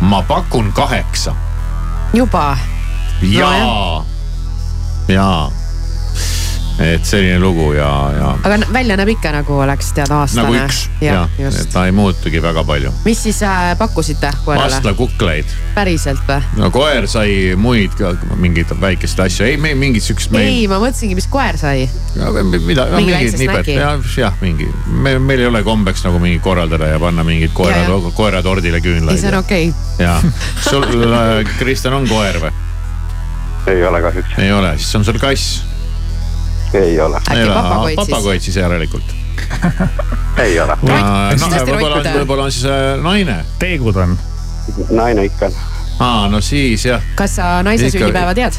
[0.00, 1.36] ma pakun kaheksa.
[2.16, 2.52] juba?
[3.22, 4.06] jaa no,,
[5.08, 5.61] jaa
[6.80, 8.28] et selline lugu ja, ja.
[8.44, 10.46] aga välja näeb ikka nagu oleks tead aastane.
[10.46, 12.92] nagu üks ja, ja, et ta ei muutugi väga palju.
[13.04, 14.70] mis siis äh, pakkusite koerale?
[14.70, 15.52] vastlakukleid.
[15.74, 16.40] päriselt või?
[16.60, 20.32] no koer sai muid ka mingeid väikeseid asju, ei mingit siukest.
[20.40, 21.88] ei, ma mõtlesingi, mis koer sai.
[22.66, 27.00] mida, mingid nipet, jah, jah, mingi, me, meil ei ole kombeks nagu mingi korraldada ja
[27.02, 27.84] panna mingid koera,
[28.16, 29.18] koeratordile küünlaid.
[29.18, 30.06] ei, see on okei okay..
[30.06, 30.16] ja,
[30.70, 32.54] sul, äh, Kristjan, on koer või?
[33.72, 34.40] ei ole kahjuks.
[34.40, 35.71] ei ole, siis on sul kass
[36.74, 37.16] ei ole.
[37.16, 38.08] äkki papagoid siis?
[38.08, 39.14] papagoid siis järelikult
[40.44, 40.76] ei ole.
[40.82, 43.44] võib-olla, võib-olla on siis äh, naine.
[43.58, 44.16] teegud on.
[44.90, 45.58] naine ikka on.
[45.98, 47.02] aa, no siis jah.
[47.14, 47.98] kas sa naise ikka...
[47.98, 48.58] sünnipäeva tead?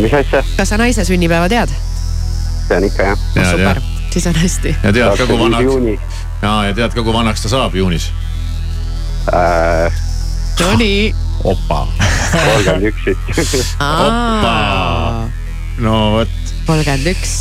[0.00, 0.42] mis asja?
[0.56, 1.72] kas sa naise sünnipäeva tead?
[2.68, 3.50] tean ikka jah ja,.
[3.50, 4.76] super, siis on hästi.
[4.82, 6.04] ja tead ka, kui vanaks.
[6.42, 8.12] ja, ja tead ka, kui vanaks ta saab juunis
[9.32, 10.04] äh...?
[10.58, 11.14] Nonii.
[11.44, 11.86] opa.
[12.34, 13.04] kolmkümmend üks
[13.46, 13.76] siis.
[13.78, 15.37] opa
[15.84, 16.36] no vot.
[16.66, 17.38] kolmkümmend üks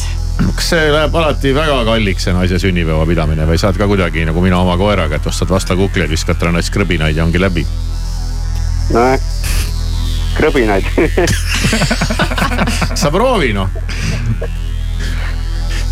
[0.58, 4.42] kas see läheb alati väga kalliks, see naise sünnipäeva pidamine või saad ka kuidagi nagu
[4.44, 7.66] mina oma koeraga, et ostad vastlakukleid, viskad talle näiteks krõbinaid ja ongi läbi?
[8.94, 9.18] nojah,
[10.38, 10.86] krõbinaid
[13.02, 13.74] sa proovi noh.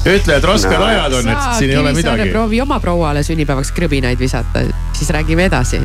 [0.05, 0.85] ütle, et rasked no.
[0.91, 2.29] ajad on, et siin ei ole midagi.
[2.31, 5.81] proovi oma prouale sünnipäevaks krõbinaid visata, siis räägime edasi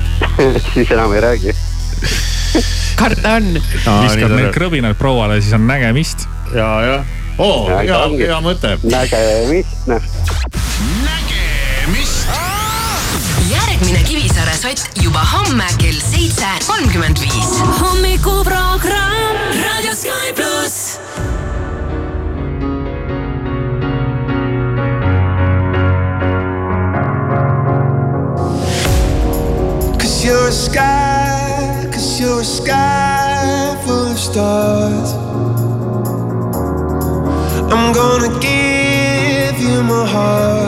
[0.72, 1.54] siis enam ei räägi
[3.00, 3.52] karta on.
[3.56, 6.26] viskad need krõbinad prouale, siis on nägemist.
[6.54, 7.14] ja, jah.
[7.38, 8.76] oo, hea, hea mõte.
[8.86, 10.10] nägemist, noh.
[11.04, 12.28] nägemist.
[13.50, 17.56] järgmine Kivisaare sott juba homme kell seitse kolmkümmend viis.
[17.80, 21.00] hommikuprogramm Raadio Sky pluss.
[30.26, 31.05] You're a sky
[32.56, 35.12] sky full of stars.
[37.72, 40.65] I'm gonna give you my heart.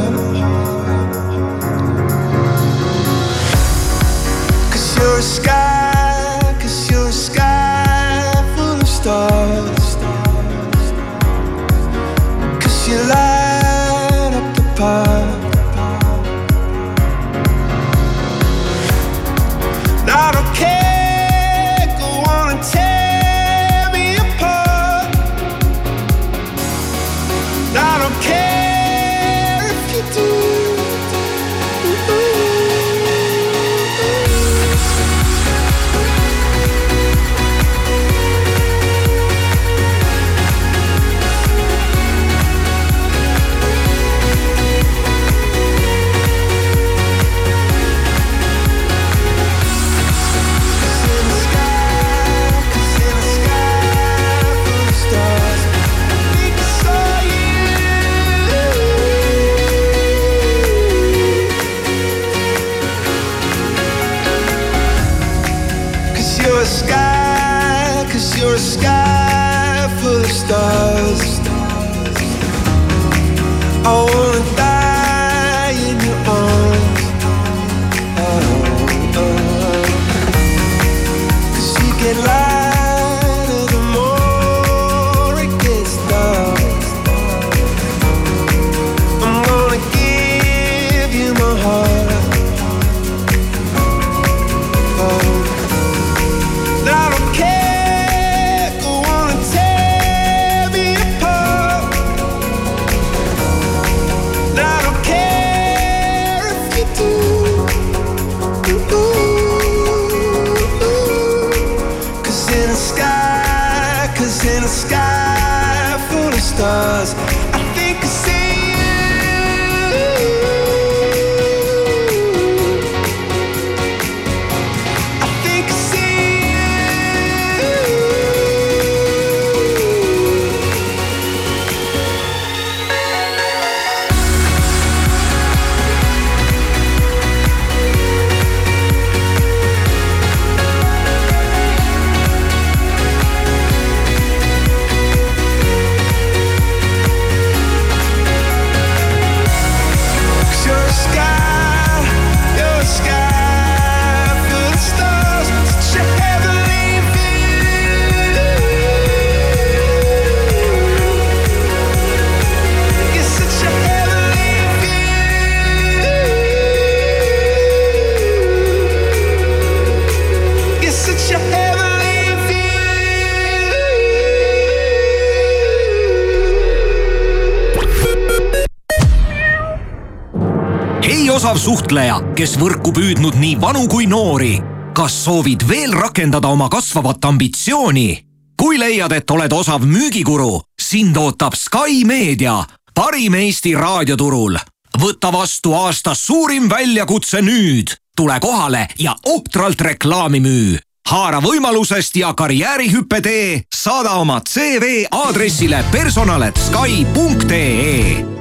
[181.59, 184.63] Osav suhtleja, kes võrku püüdnud nii vanu kui noori.
[184.95, 188.25] kas soovid veel rakendada oma kasvavat ambitsiooni?
[188.57, 194.57] kui leiad, et oled osav müügikuru, sind ootab Sky Meedia, parim Eesti raadioturul.
[194.99, 197.97] võta vastu aasta suurim väljakutse nüüd.
[198.17, 200.79] tule kohale ja ohtralt reklaami müü
[201.11, 208.38] haara võimalusest ja karjäärihüppe tee, saada oma CV aadressile personal.sky.ee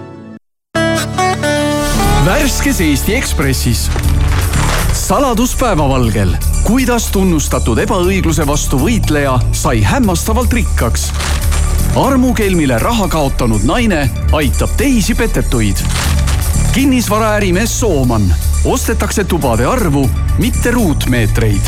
[2.27, 3.91] värskes Eesti Ekspressis.
[4.93, 11.05] saladus päevavalgel, kuidas tunnustatud ebaõigluse vastu võitleja sai hämmastavalt rikkaks.
[11.95, 15.77] armukelmile raha kaotanud naine aitab teisi petetuid.
[16.73, 20.09] kinnisvaraärimees Sooman, ostetakse tubade arvu,
[20.39, 21.61] mitte ruutmeetreid.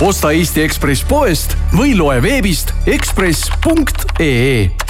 [0.00, 4.81] osta Eesti Ekspress poest või loe veebist ekspress.ee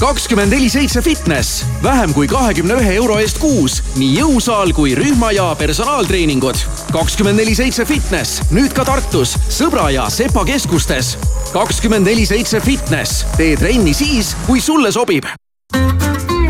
[0.00, 5.32] kakskümmend neli seitse fitness, vähem kui kahekümne ühe euro eest kuus, nii jõusaal kui rühma
[5.36, 6.56] ja personaaltreeningud.
[6.92, 11.18] kakskümmend neli seitse fitness, nüüd ka Tartus, Sõbra ja Sepa keskustes.
[11.52, 15.28] kakskümmend neli seitse fitness, tee trenni siis, kui sulle sobib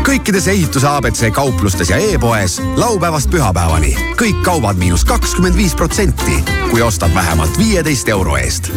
[0.01, 6.81] kõikides ehituse abc kauplustes ja e-poes laupäevast pühapäevani kõik kaubad miinus kakskümmend viis protsenti, kui
[6.81, 8.71] ostad vähemalt viieteist euro eest.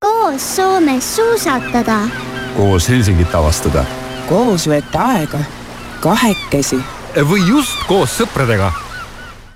[0.00, 1.98] koos Soomes suusatada
[2.56, 3.84] koos Helsingit avastada.
[4.28, 5.38] koos veeta aega,
[6.00, 6.78] kahekesi.
[7.16, 8.72] või just koos sõpradega.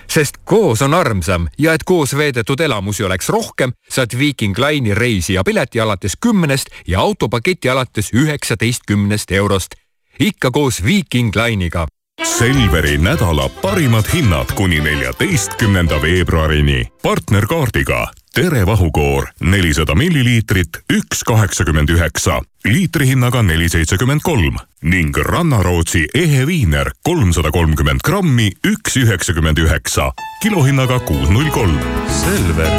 [0.09, 5.35] sest koos on armsam ja et koos veedetud elamusi oleks rohkem, saad Viiking Line'i reisi
[5.35, 9.75] ja pileti alates kümnest ja autopaketi alates üheksateistkümnest eurost.
[10.21, 11.87] ikka koos Viiking Line'iga
[12.25, 16.85] Selveri nädala parimad hinnad kuni neljateistkümnenda veebruarini.
[17.03, 22.37] partnerkaardiga Tere vahukoor nelisada milliliitrit, üks kaheksakümmend üheksa,
[22.67, 30.13] liitrihinnaga neli seitsekümmend kolm ning Rannarootsi ehe viiner kolmsada kolmkümmend grammi, üks üheksakümmend üheksa,
[30.43, 31.83] kilohinnaga kuus null kolm.
[32.21, 32.71] Selver,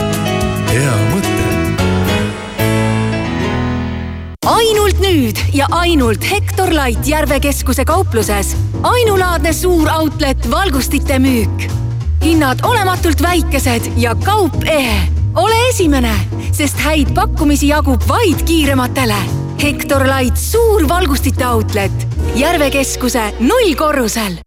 [0.71, 1.35] hea mõte
[4.47, 8.55] ainult nüüd ja ainult Hektor Light Järve keskuse kaupluses.
[8.83, 11.67] ainulaadne suur outlet valgustite müük.
[12.23, 15.18] hinnad olematult väikesed ja kaup ehe.
[15.35, 16.15] Ole esimene,
[16.51, 19.19] sest häid pakkumisi jagub vaid kiirematele.
[19.59, 21.91] Hektor Light suur valgustite outlet
[22.39, 24.37] Järve keskuse nullkorrusel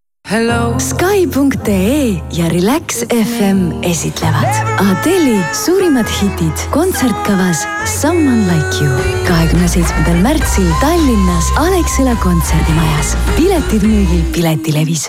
[0.80, 7.66] Sky.ee ja Relax FM esitlevad Adeli suurimad hitid kontsertkavas
[8.00, 8.92] Someone Like You.
[9.28, 13.16] kahekümne seitsmendal märtsil Tallinnas Alexela kontserdimajas.
[13.36, 15.08] piletid müügil Piletilevis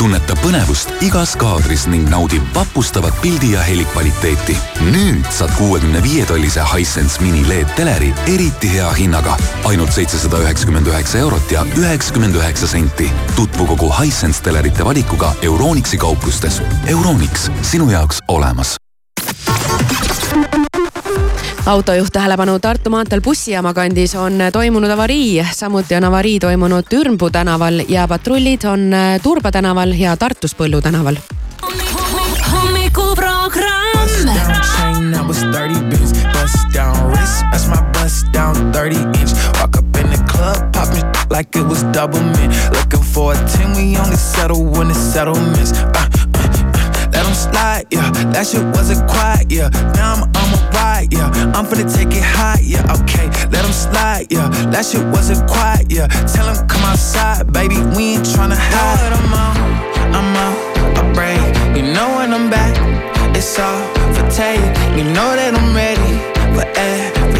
[0.00, 4.56] tunneta põnevust igas kaadris ning naudi vapustavat pildi ja heli kvaliteeti.
[4.86, 9.36] nüüd saad kuuekümne viie tollise Hisense mini LED teleri eriti hea hinnaga.
[9.68, 13.12] ainult seitsesada üheksakümmend üheksa eurot ja üheksakümmend üheksa senti.
[13.36, 16.62] tutvu kogu Hisense telerite valikuga Euronixi kauplustes.
[16.88, 18.80] Euronix, sinu jaoks olemas
[21.70, 27.82] autojuht tähelepanu Tartu maanteel bussijaama kandis on toimunud avarii, samuti on avarii toimunud Türnpuu tänaval
[27.88, 28.90] ja patrullid on
[29.22, 31.16] Turba tänaval ja Tartus Põllu tänaval.
[32.52, 33.90] hommikuprogramm.
[34.76, 39.32] chain, I was 30 bins, bust down wrist, that's my bust down 30 inch.
[39.60, 42.52] Walk up in the club, popping like it was double mint.
[42.72, 45.72] Looking for a 10, we only settle when it's settlements.
[45.72, 46.19] Uh,
[47.30, 48.10] uh, slide, yeah.
[48.32, 49.68] That shit wasn't quiet, yeah.
[49.94, 51.28] Now I'm on my ride, yeah.
[51.54, 52.82] I'm finna take it high, yeah.
[53.00, 54.48] Okay, let them slide, yeah.
[54.70, 56.06] That shit wasn't quiet, yeah.
[56.26, 57.76] Tell them come outside, baby.
[57.96, 59.12] We ain't tryna hide.
[59.12, 59.56] I'm out,
[60.16, 61.76] I'm out, I break.
[61.76, 62.74] You know when I'm back,
[63.36, 63.82] it's all
[64.14, 64.60] for take.
[64.96, 66.12] You know that I'm ready
[66.54, 67.39] for everything.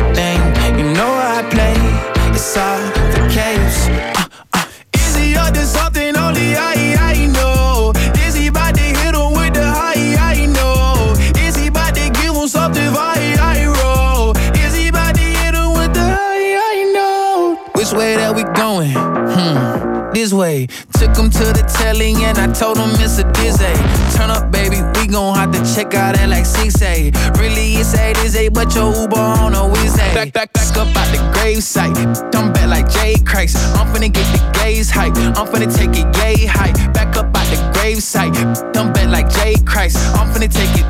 [22.60, 23.72] Told him it's a dizzy.
[24.14, 27.08] Turn up, baby, we gon' have to check out that like 6A.
[27.40, 30.12] Really, it's 8 is 8, but your Uber on a Wednesday.
[30.12, 31.96] Back, back, back up out the gravesite.
[32.30, 33.56] Come back like Jay Christ.
[33.80, 35.16] I'm finna get the gaze hype.
[35.16, 36.72] I'm finna take it yay high.
[36.92, 38.36] Back up out the gravesite.
[38.74, 39.96] Come back like Jay Christ.
[40.20, 40.84] I'm finna take it.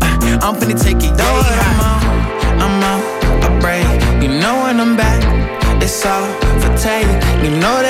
[0.00, 2.06] Uh, I'm finna take it yay high.
[2.62, 3.02] I'm out,
[3.42, 4.22] I break.
[4.22, 5.20] You know when I'm back,
[5.82, 6.26] it's all
[6.62, 7.10] for take.
[7.42, 7.85] You know that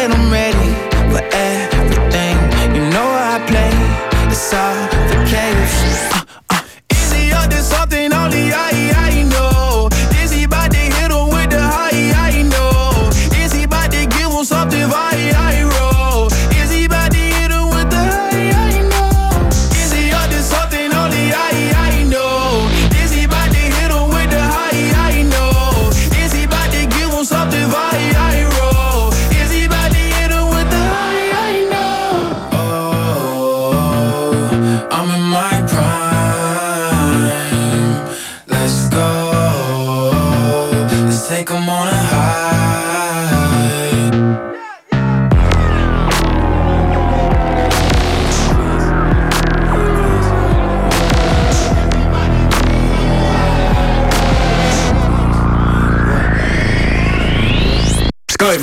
[4.46, 4.85] it's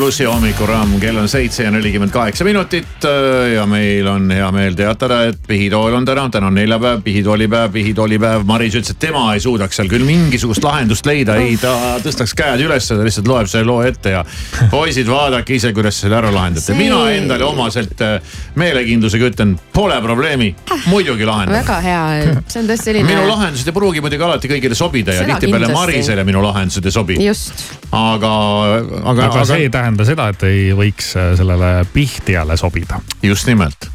[0.03, 4.73] plussi hommikuraam, kell on seitse ja nelikümmend kaheksa minutit äh, ja meil on hea meel
[4.75, 8.43] teatada, et pihitool on täna, täna on neljapäev, pihitoolipäev, pihitoolipäev.
[8.43, 11.71] Maris ütles, et tema ei suudaks seal küll mingisugust lahendust leida, ei ta
[12.03, 14.25] tõstaks käed üles, ta lihtsalt loeb selle loo ette ja
[14.73, 16.65] poisid, vaadake ise, kuidas selle ära lahendate.
[16.65, 20.51] See- mina endale omaselt äh, meelekindlusega ütlen, pole probleemi,
[20.91, 21.61] muidugi lahendame.
[21.61, 22.03] väga hea,
[22.49, 23.07] see on tõesti selline.
[23.07, 25.71] minu lahendused ei pruugi muidugi alati kõigile sobida ja tihtipeale.
[25.71, 27.21] Marisele minu lahendused ei sobi.
[27.23, 27.65] just.
[27.93, 28.35] aga,
[28.83, 33.01] aga, aga aga see ei tähenda seda, et ei võiks äh, sellele pihtijale sobida.
[33.23, 33.89] just nimelt.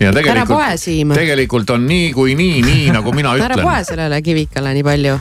[0.00, 1.12] Ja ära tegelikult, poe Siim.
[1.16, 3.64] tegelikult on nii kui nii, nii nagu mina ära ütlen.
[3.66, 5.18] poe sellele kivikale nii palju.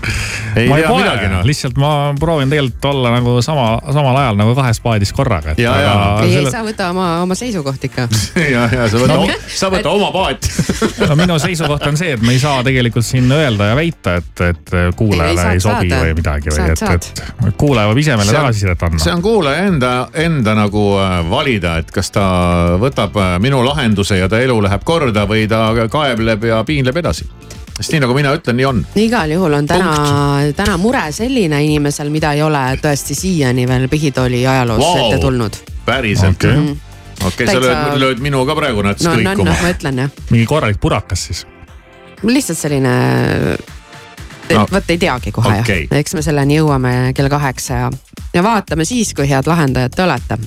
[0.57, 1.43] ei tea midagi noh.
[1.45, 5.53] lihtsalt ma proovin tegelikult olla nagu sama, samal ajal nagu kahes paadis korraga.
[5.57, 5.93] Ja, ja.
[6.23, 6.51] ei, ei Selle...
[6.53, 8.07] sa võta oma, oma seisukoht ikka.
[8.55, 10.51] ja, ja sa võta No, sa võta oma paati
[11.09, 14.43] no minu seisukoht on see, et me ei saa tegelikult siin öelda ja väita, et,
[14.51, 16.01] et kuulajale Ei, ei, sobi saada.
[16.05, 19.01] või midagi või Saad, et, et kuulaja peab ise meile See on- tagasisidet andma.
[19.03, 19.91] see on kuulaja enda,
[20.27, 22.25] enda nagu äh, valida, et kas ta
[22.81, 27.27] võtab äh, minu lahenduse ja ta elu läheb korda või ta kaebleb ja piinleb edasi.
[27.77, 28.81] sest nii nagu mina ütlen, nii on.
[28.97, 29.93] igal juhul on täna,
[30.57, 34.99] täna mure selline inimesel, mida ei ole tõesti siiani veel Pihitooli ajaloos wow.
[35.05, 35.59] ette tulnud.
[35.85, 36.51] päriselt Okei.
[36.51, 36.75] okay.
[37.27, 40.03] okei okay,, sa lööd, lööd minu ka praegu nats no, no, no kõikuma ma ütlen
[40.05, 41.45] jah, mingi korralik purakas siis.
[42.23, 42.93] lihtsalt selline
[44.47, 44.59] No.
[44.59, 44.67] no.
[44.71, 45.87] vot ei teagi kohe Okei.
[45.91, 47.89] jah, eks me selleni jõuame kell kaheksa ja,
[48.33, 50.37] ja vaatame siis, kui head lahendajad te olete.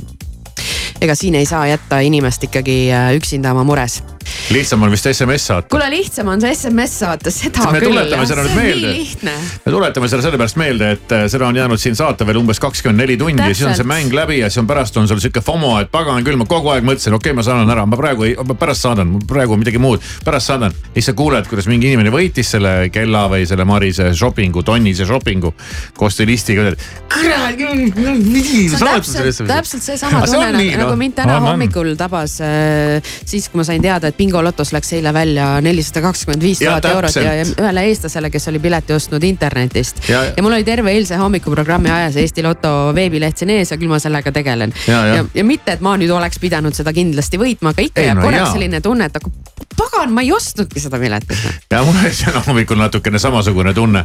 [1.00, 4.02] Ega siin ei saa jätta inimest ikkagi äh, üksinda oma mures.
[4.50, 5.68] Lihtsam on vist SMS saata.
[5.70, 7.92] kuule, lihtsam on see SMS saata, seda me küll.
[7.92, 9.34] tuletame seda nüüd meelde.
[9.64, 13.02] me tuletame selle sellepärast meelde, et äh, seda on jäänud siin saata veel umbes kakskümmend
[13.02, 13.90] neli tundi ja siis on see Täpselt.
[13.92, 16.72] mäng läbi ja siis on pärast on sul sihuke FOMO, et pagan küll, ma kogu
[16.74, 20.04] aeg mõtlesin, okei okay,, ma saadan ära, ma praegu ei, pärast saadan, praegu midagi muud,
[20.24, 20.76] pärast saadan.
[20.94, 25.52] siis sa kuuled, kuidas mingi inimene võitis selle kella või selle Marise shopping'u, tonnise shopping'u
[25.96, 26.70] koos stilistiga.
[27.10, 33.66] kurat, täpselt, täpselt seesama tunne nagu, nagu mind täna hommikul tabas äh, siis, kui ma
[33.66, 37.46] sain teada, et bingolotos läks eile välja nelisada kakskümmend viis Ja tuhat eurot ja, ja
[37.48, 40.02] ühele eestlasele, kes oli pileti ostnud internetist.
[40.08, 43.92] Ja- ja mul oli terve eilse hommikuprogrammi ajas Eesti Loto veebileht siin ees ja küll
[43.92, 44.74] ma sellega tegelen.
[44.86, 45.20] Ja, ja.
[45.20, 48.28] ja, ja mitte, et ma nüüd oleks pidanud seda kindlasti võitma, aga ikka jääb no
[48.28, 49.32] korraks selline tunne, et aga
[49.80, 51.36] pagan, ma ei ostnudki seda piletit.
[51.70, 54.04] ja mul oli täna hommikul natukene samasugune tunne.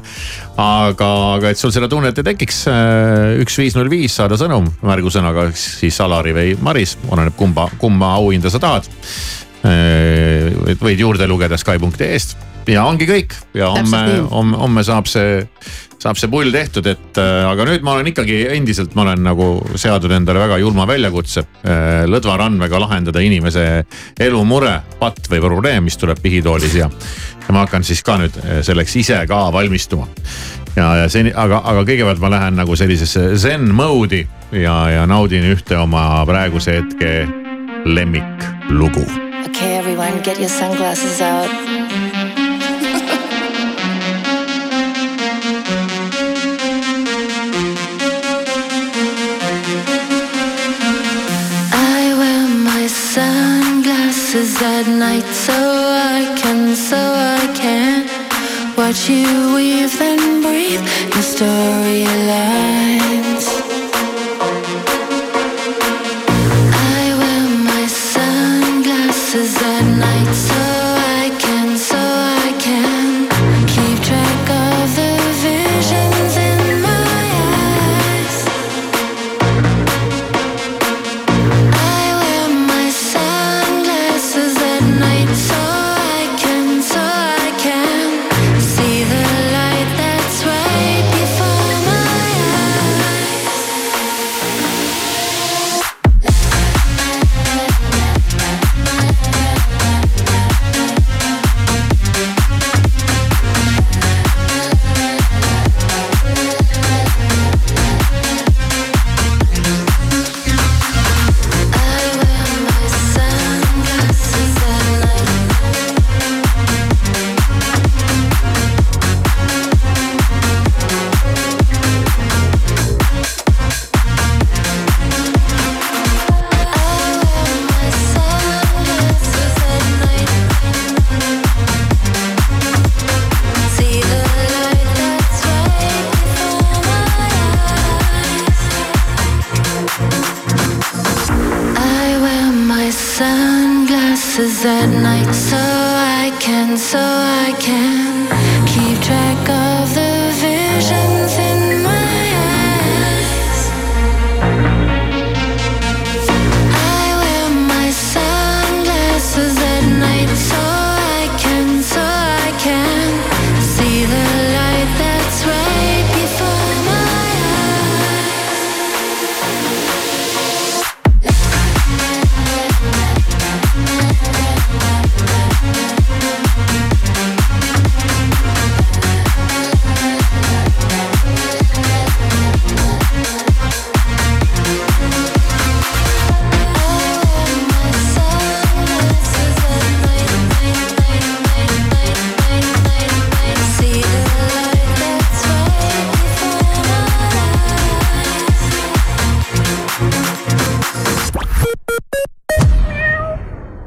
[0.57, 2.65] aga, aga et sul seda tunnet ei tekiks,
[3.43, 8.51] üks viis null viis saada sõnum märgusõnaga siis Alari või Maris, oleneb kumba, kumma auhinda
[8.53, 8.87] sa tahad.
[9.65, 13.35] Võid juurde lugeda Skype.ee-st ja ongi kõik.
[13.57, 14.01] Ja homme
[14.31, 15.43] homme, homme saab see,
[16.01, 19.49] saab see pull tehtud, et äh, aga nüüd ma olen ikkagi endiselt, ma olen nagu
[19.75, 23.85] seadnud endale väga julma väljakutse äh, lõdva randmega lahendada inimese
[24.19, 26.89] elumure, patt või probleem, mis tuleb pihitoolis ja,
[27.45, 30.07] ja ma hakkan siis ka nüüd äh, selleks ise ka valmistuma.
[30.75, 35.45] ja, ja seni, aga, aga kõigepealt ma lähen nagu sellisesse zen mode'i ja, ja naudin
[35.53, 37.21] ühte oma praeguse hetke
[37.85, 39.24] lemmiklugu
[39.55, 41.49] Okay, everyone, get your sunglasses out.
[51.71, 58.09] I wear my sunglasses at night so I can, so I can
[58.75, 60.83] watch you weave and breathe
[61.15, 63.05] your storylines.
[63.07, 63.14] I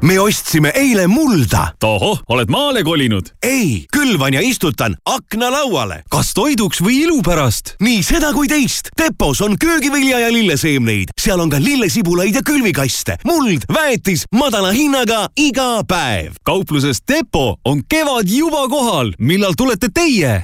[0.01, 1.73] me ostsime eile mulda.
[1.79, 3.29] tohoh, oled maale kolinud?
[3.43, 6.03] ei, külvan ja istutan aknalauale.
[6.09, 7.75] kas toiduks või ilu pärast?
[7.81, 8.91] nii seda kui teist.
[8.97, 13.17] Depos on köögivilja ja lilleseemneid, seal on ka lillesibulaid ja külvikaste.
[13.25, 16.39] muld, väetis madala hinnaga iga päev.
[16.43, 19.13] kaupluses Depo on kevad juba kohal.
[19.19, 20.41] millal tulete teie?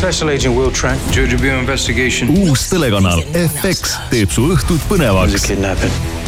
[0.00, 2.30] Special Agent Will Trent, Georgia Bureau Investigation.
[2.40, 5.44] uus telekanal FX teeb su õhtud põnevaks.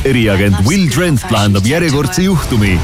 [0.04, 2.74] eriagent Will Trent lahendab järjekordse juhtumi.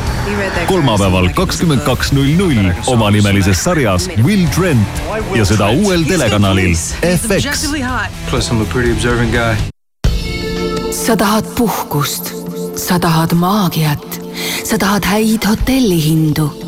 [0.66, 5.02] kolmapäeval kakskümmend kaks null null omanimelises sarjas Will Trent
[5.36, 6.72] ja seda uuel telekanalil
[7.04, 7.68] FX.
[8.30, 9.60] Plus I'm a pretty observant guy.
[10.90, 12.32] sa tahad puhkust,
[12.80, 14.20] sa tahad maagiat,
[14.64, 16.67] sa tahad häid hotellihindu.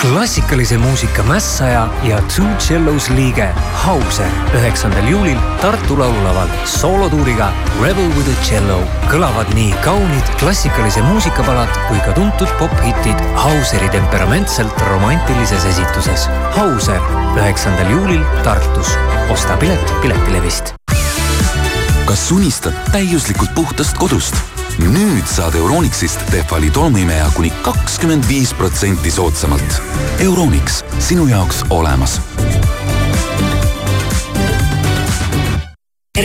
[0.00, 7.50] klassikalise muusika mässaja ja Two Cellos liige Hauser üheksandal juulil Tartu Laululaval soolotuuriga
[7.82, 8.78] Rebel with a cello
[9.10, 16.28] kõlavad nii kaunid klassikalise muusikapalad kui ka tuntud pophitid Hauseri temperamentselt romantilises esituses.
[16.56, 17.00] Hauser
[17.36, 18.96] üheksandal juulil Tartus.
[19.30, 20.74] osta pilet Piletilevist.
[22.08, 24.36] Kas unistad täiuslikult puhtast kodust?
[24.78, 29.82] nüüd saad Euronixist Tehvali tolmuimeja kuni kakskümmend viis protsenti soodsamalt.
[30.24, 32.20] Euronix, sinu jaoks olemas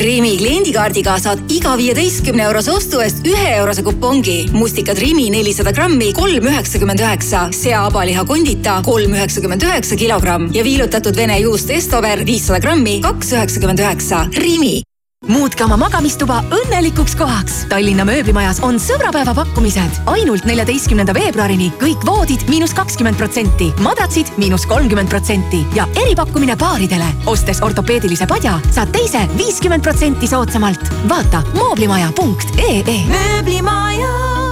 [0.03, 4.37] Rimi kliendikaardiga saad iga viieteistkümne eurose ostu eest ühe eurose kupongi.
[4.55, 7.49] mustikad Rimi nelisada grammi, kolm üheksakümmend üheksa.
[7.51, 13.79] sea-abaliha kondita, kolm üheksakümmend üheksa kilogramm ja viilutatud vene juust Estover viissada grammi, kaks üheksakümmend
[13.79, 14.25] üheksa.
[14.39, 14.81] Rimi
[15.27, 17.59] muutke oma magamistuba õnnelikuks kohaks.
[17.71, 20.01] Tallinna mööblimajas on sõbrapäeva pakkumised.
[20.05, 27.07] ainult neljateistkümnenda veebruarini kõik voodid miinus kakskümmend protsenti, madratsid miinus kolmkümmend protsenti ja eripakkumine paaridele.
[27.25, 30.93] ostes ortopeedilise padja, saad teise viiskümmend protsenti soodsamalt.
[31.09, 32.99] vaata mooblimaja.ee.
[33.07, 34.42] mööblimaja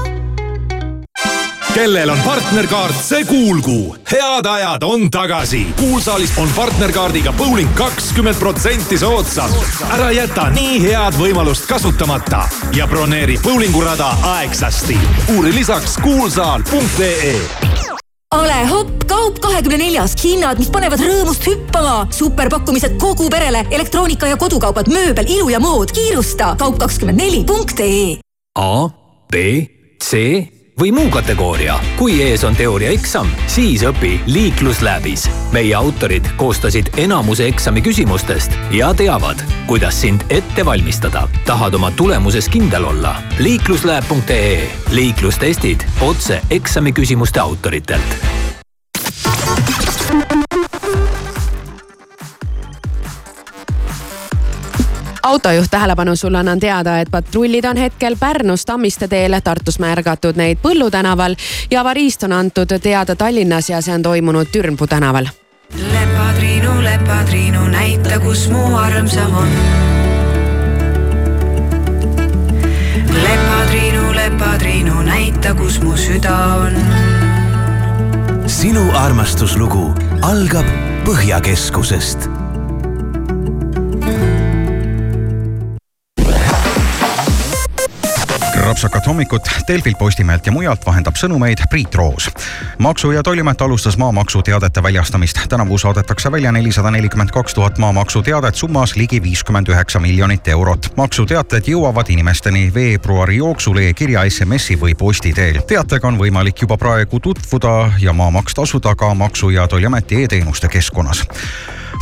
[1.73, 3.95] kellel on partnerkaart, see kuulgu.
[4.11, 5.67] head ajad on tagasi.
[5.79, 9.51] kuulsaalis on partnerkaardiga bowling kakskümmend protsenti soodsam.
[9.91, 12.43] ära jäta nii head võimalust kasutamata
[12.75, 14.97] ja broneeri bowlingurada aegsasti.
[15.35, 17.35] uuri lisaks kuulsaal.ee
[18.31, 22.07] ole hopp, kaup kahekümne neljas, hinnad, mis panevad rõõmust hüppama.
[22.11, 25.91] superpakkumised kogu perele, elektroonika ja kodukaubad, mööbel, ilu ja mood.
[25.91, 28.17] kiirusta, kaup kakskümmend neli punkt ee.
[28.55, 28.89] A,
[29.31, 29.35] B,
[30.03, 30.17] C
[30.79, 31.79] või muu kategooria.
[31.97, 35.29] kui ees on teooriaeksam, siis õpi liiklusläbis.
[35.51, 41.27] meie autorid koostasid enamuse eksami küsimustest ja teavad, kuidas sind ette valmistada.
[41.45, 43.15] tahad oma tulemuses kindel olla?
[43.39, 48.41] liikluslääb.ee liiklustestid otse eksami küsimuste autoritelt
[55.31, 60.59] autojuht tähelepanu sulle annan teada, et patrullid on hetkel Pärnus Tammiste teel, Tartus märgatud neid
[60.63, 61.35] Põllu tänaval
[61.71, 65.29] ja avariist on antud teada Tallinnas ja see on toimunud Türnpuu tänaval.
[65.93, 69.47] lepatriinu, lepatriinu, näita, kus mu armsam on.
[73.23, 76.75] lepatriinu, lepatriinu, näita, kus mu süda on.
[78.47, 80.67] sinu armastuslugu algab
[81.05, 82.40] Põhjakeskusest
[88.81, 92.31] rapsakad hommikut Delfilt, Postimehelt ja mujalt vahendab sõnumeid Priit Roos.
[92.77, 95.39] maksu- ja Tolliamet alustas maamaksuteadete väljastamist.
[95.49, 100.93] tänavu saadetakse välja nelisada nelikümmend kaks tuhat maamaksuteadet summas ligi viiskümmend üheksa miljonit eurot.
[100.97, 105.61] maksuteated jõuavad inimesteni veebruari jooksul e-kirja, SMS-i või posti teel.
[105.61, 111.27] teatega on võimalik juba praegu tutvuda ja maamaks tasuda ka Maksu- ja Tolliameti e-teenuste keskkonnas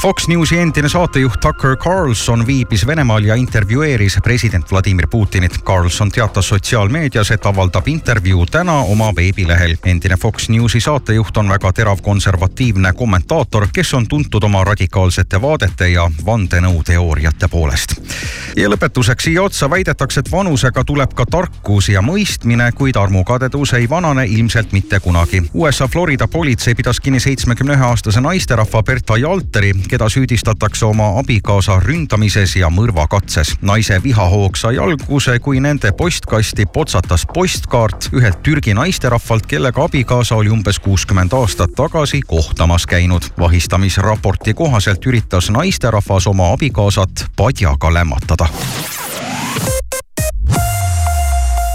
[0.02, 5.64] Fox Newsi endine saatejuht Tucker Carlson viibis Venemaal ja intervjueeris president Vladimir Putinit.
[5.64, 9.76] Carlson teatas sotsiaalmeedias, et avaldab intervjuu täna oma veebilehel.
[9.86, 15.90] endine Fox Newsi saatejuht on väga terav konservatiivne kommentaator, kes on tuntud oma radikaalsete vaadete
[15.90, 17.96] ja vandenõuteooriate poolest.
[18.56, 23.90] ja lõpetuseks siia otsa väidetakse, et vanusega tuleb ka tarkus ja mõistmine, kuid armukadedus ei
[23.90, 25.44] vanane ilmselt mitte kunagi.
[25.54, 31.80] USA Florida politsei pidas kinni seitsmekümne ühe aastase naisterahva Berta Jalteri, keda süüdistatakse oma abikaasa
[31.84, 33.56] ründamises ja mõrvakatses.
[33.62, 40.50] naise vihahoog sai alguse, kui nende postkasti potsatas postkaart ühelt Türgi naisterahvalt, kellega abikaasa oli
[40.50, 43.24] umbes kuuskümmend aastat tagasi kohtamas käinud.
[43.40, 48.50] vahistamisraporti kohaselt üritas naisterahvas oma abikaasat padjaga lämmatada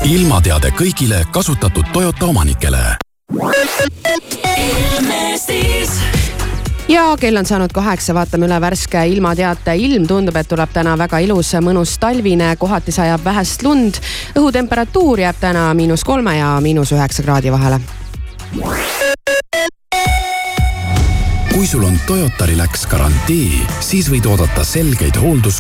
[0.05, 2.97] ilmateade kõigile kasutatud Toyota omanikele.
[4.55, 6.14] Ilmestis
[6.89, 9.75] ja kell on saanud kaheksa, vaatame üle värske ilmateate.
[9.75, 14.01] ilm tundub, et tuleb täna väga ilus, mõnus talvine, kohati sajab vähest lund.
[14.37, 17.81] õhutemperatuur jääb täna miinus kolme ja miinus üheksa kraadi vahele.
[21.55, 25.53] kui sul on Toyota Relax garantii, siis võid oodata selgeid hooldus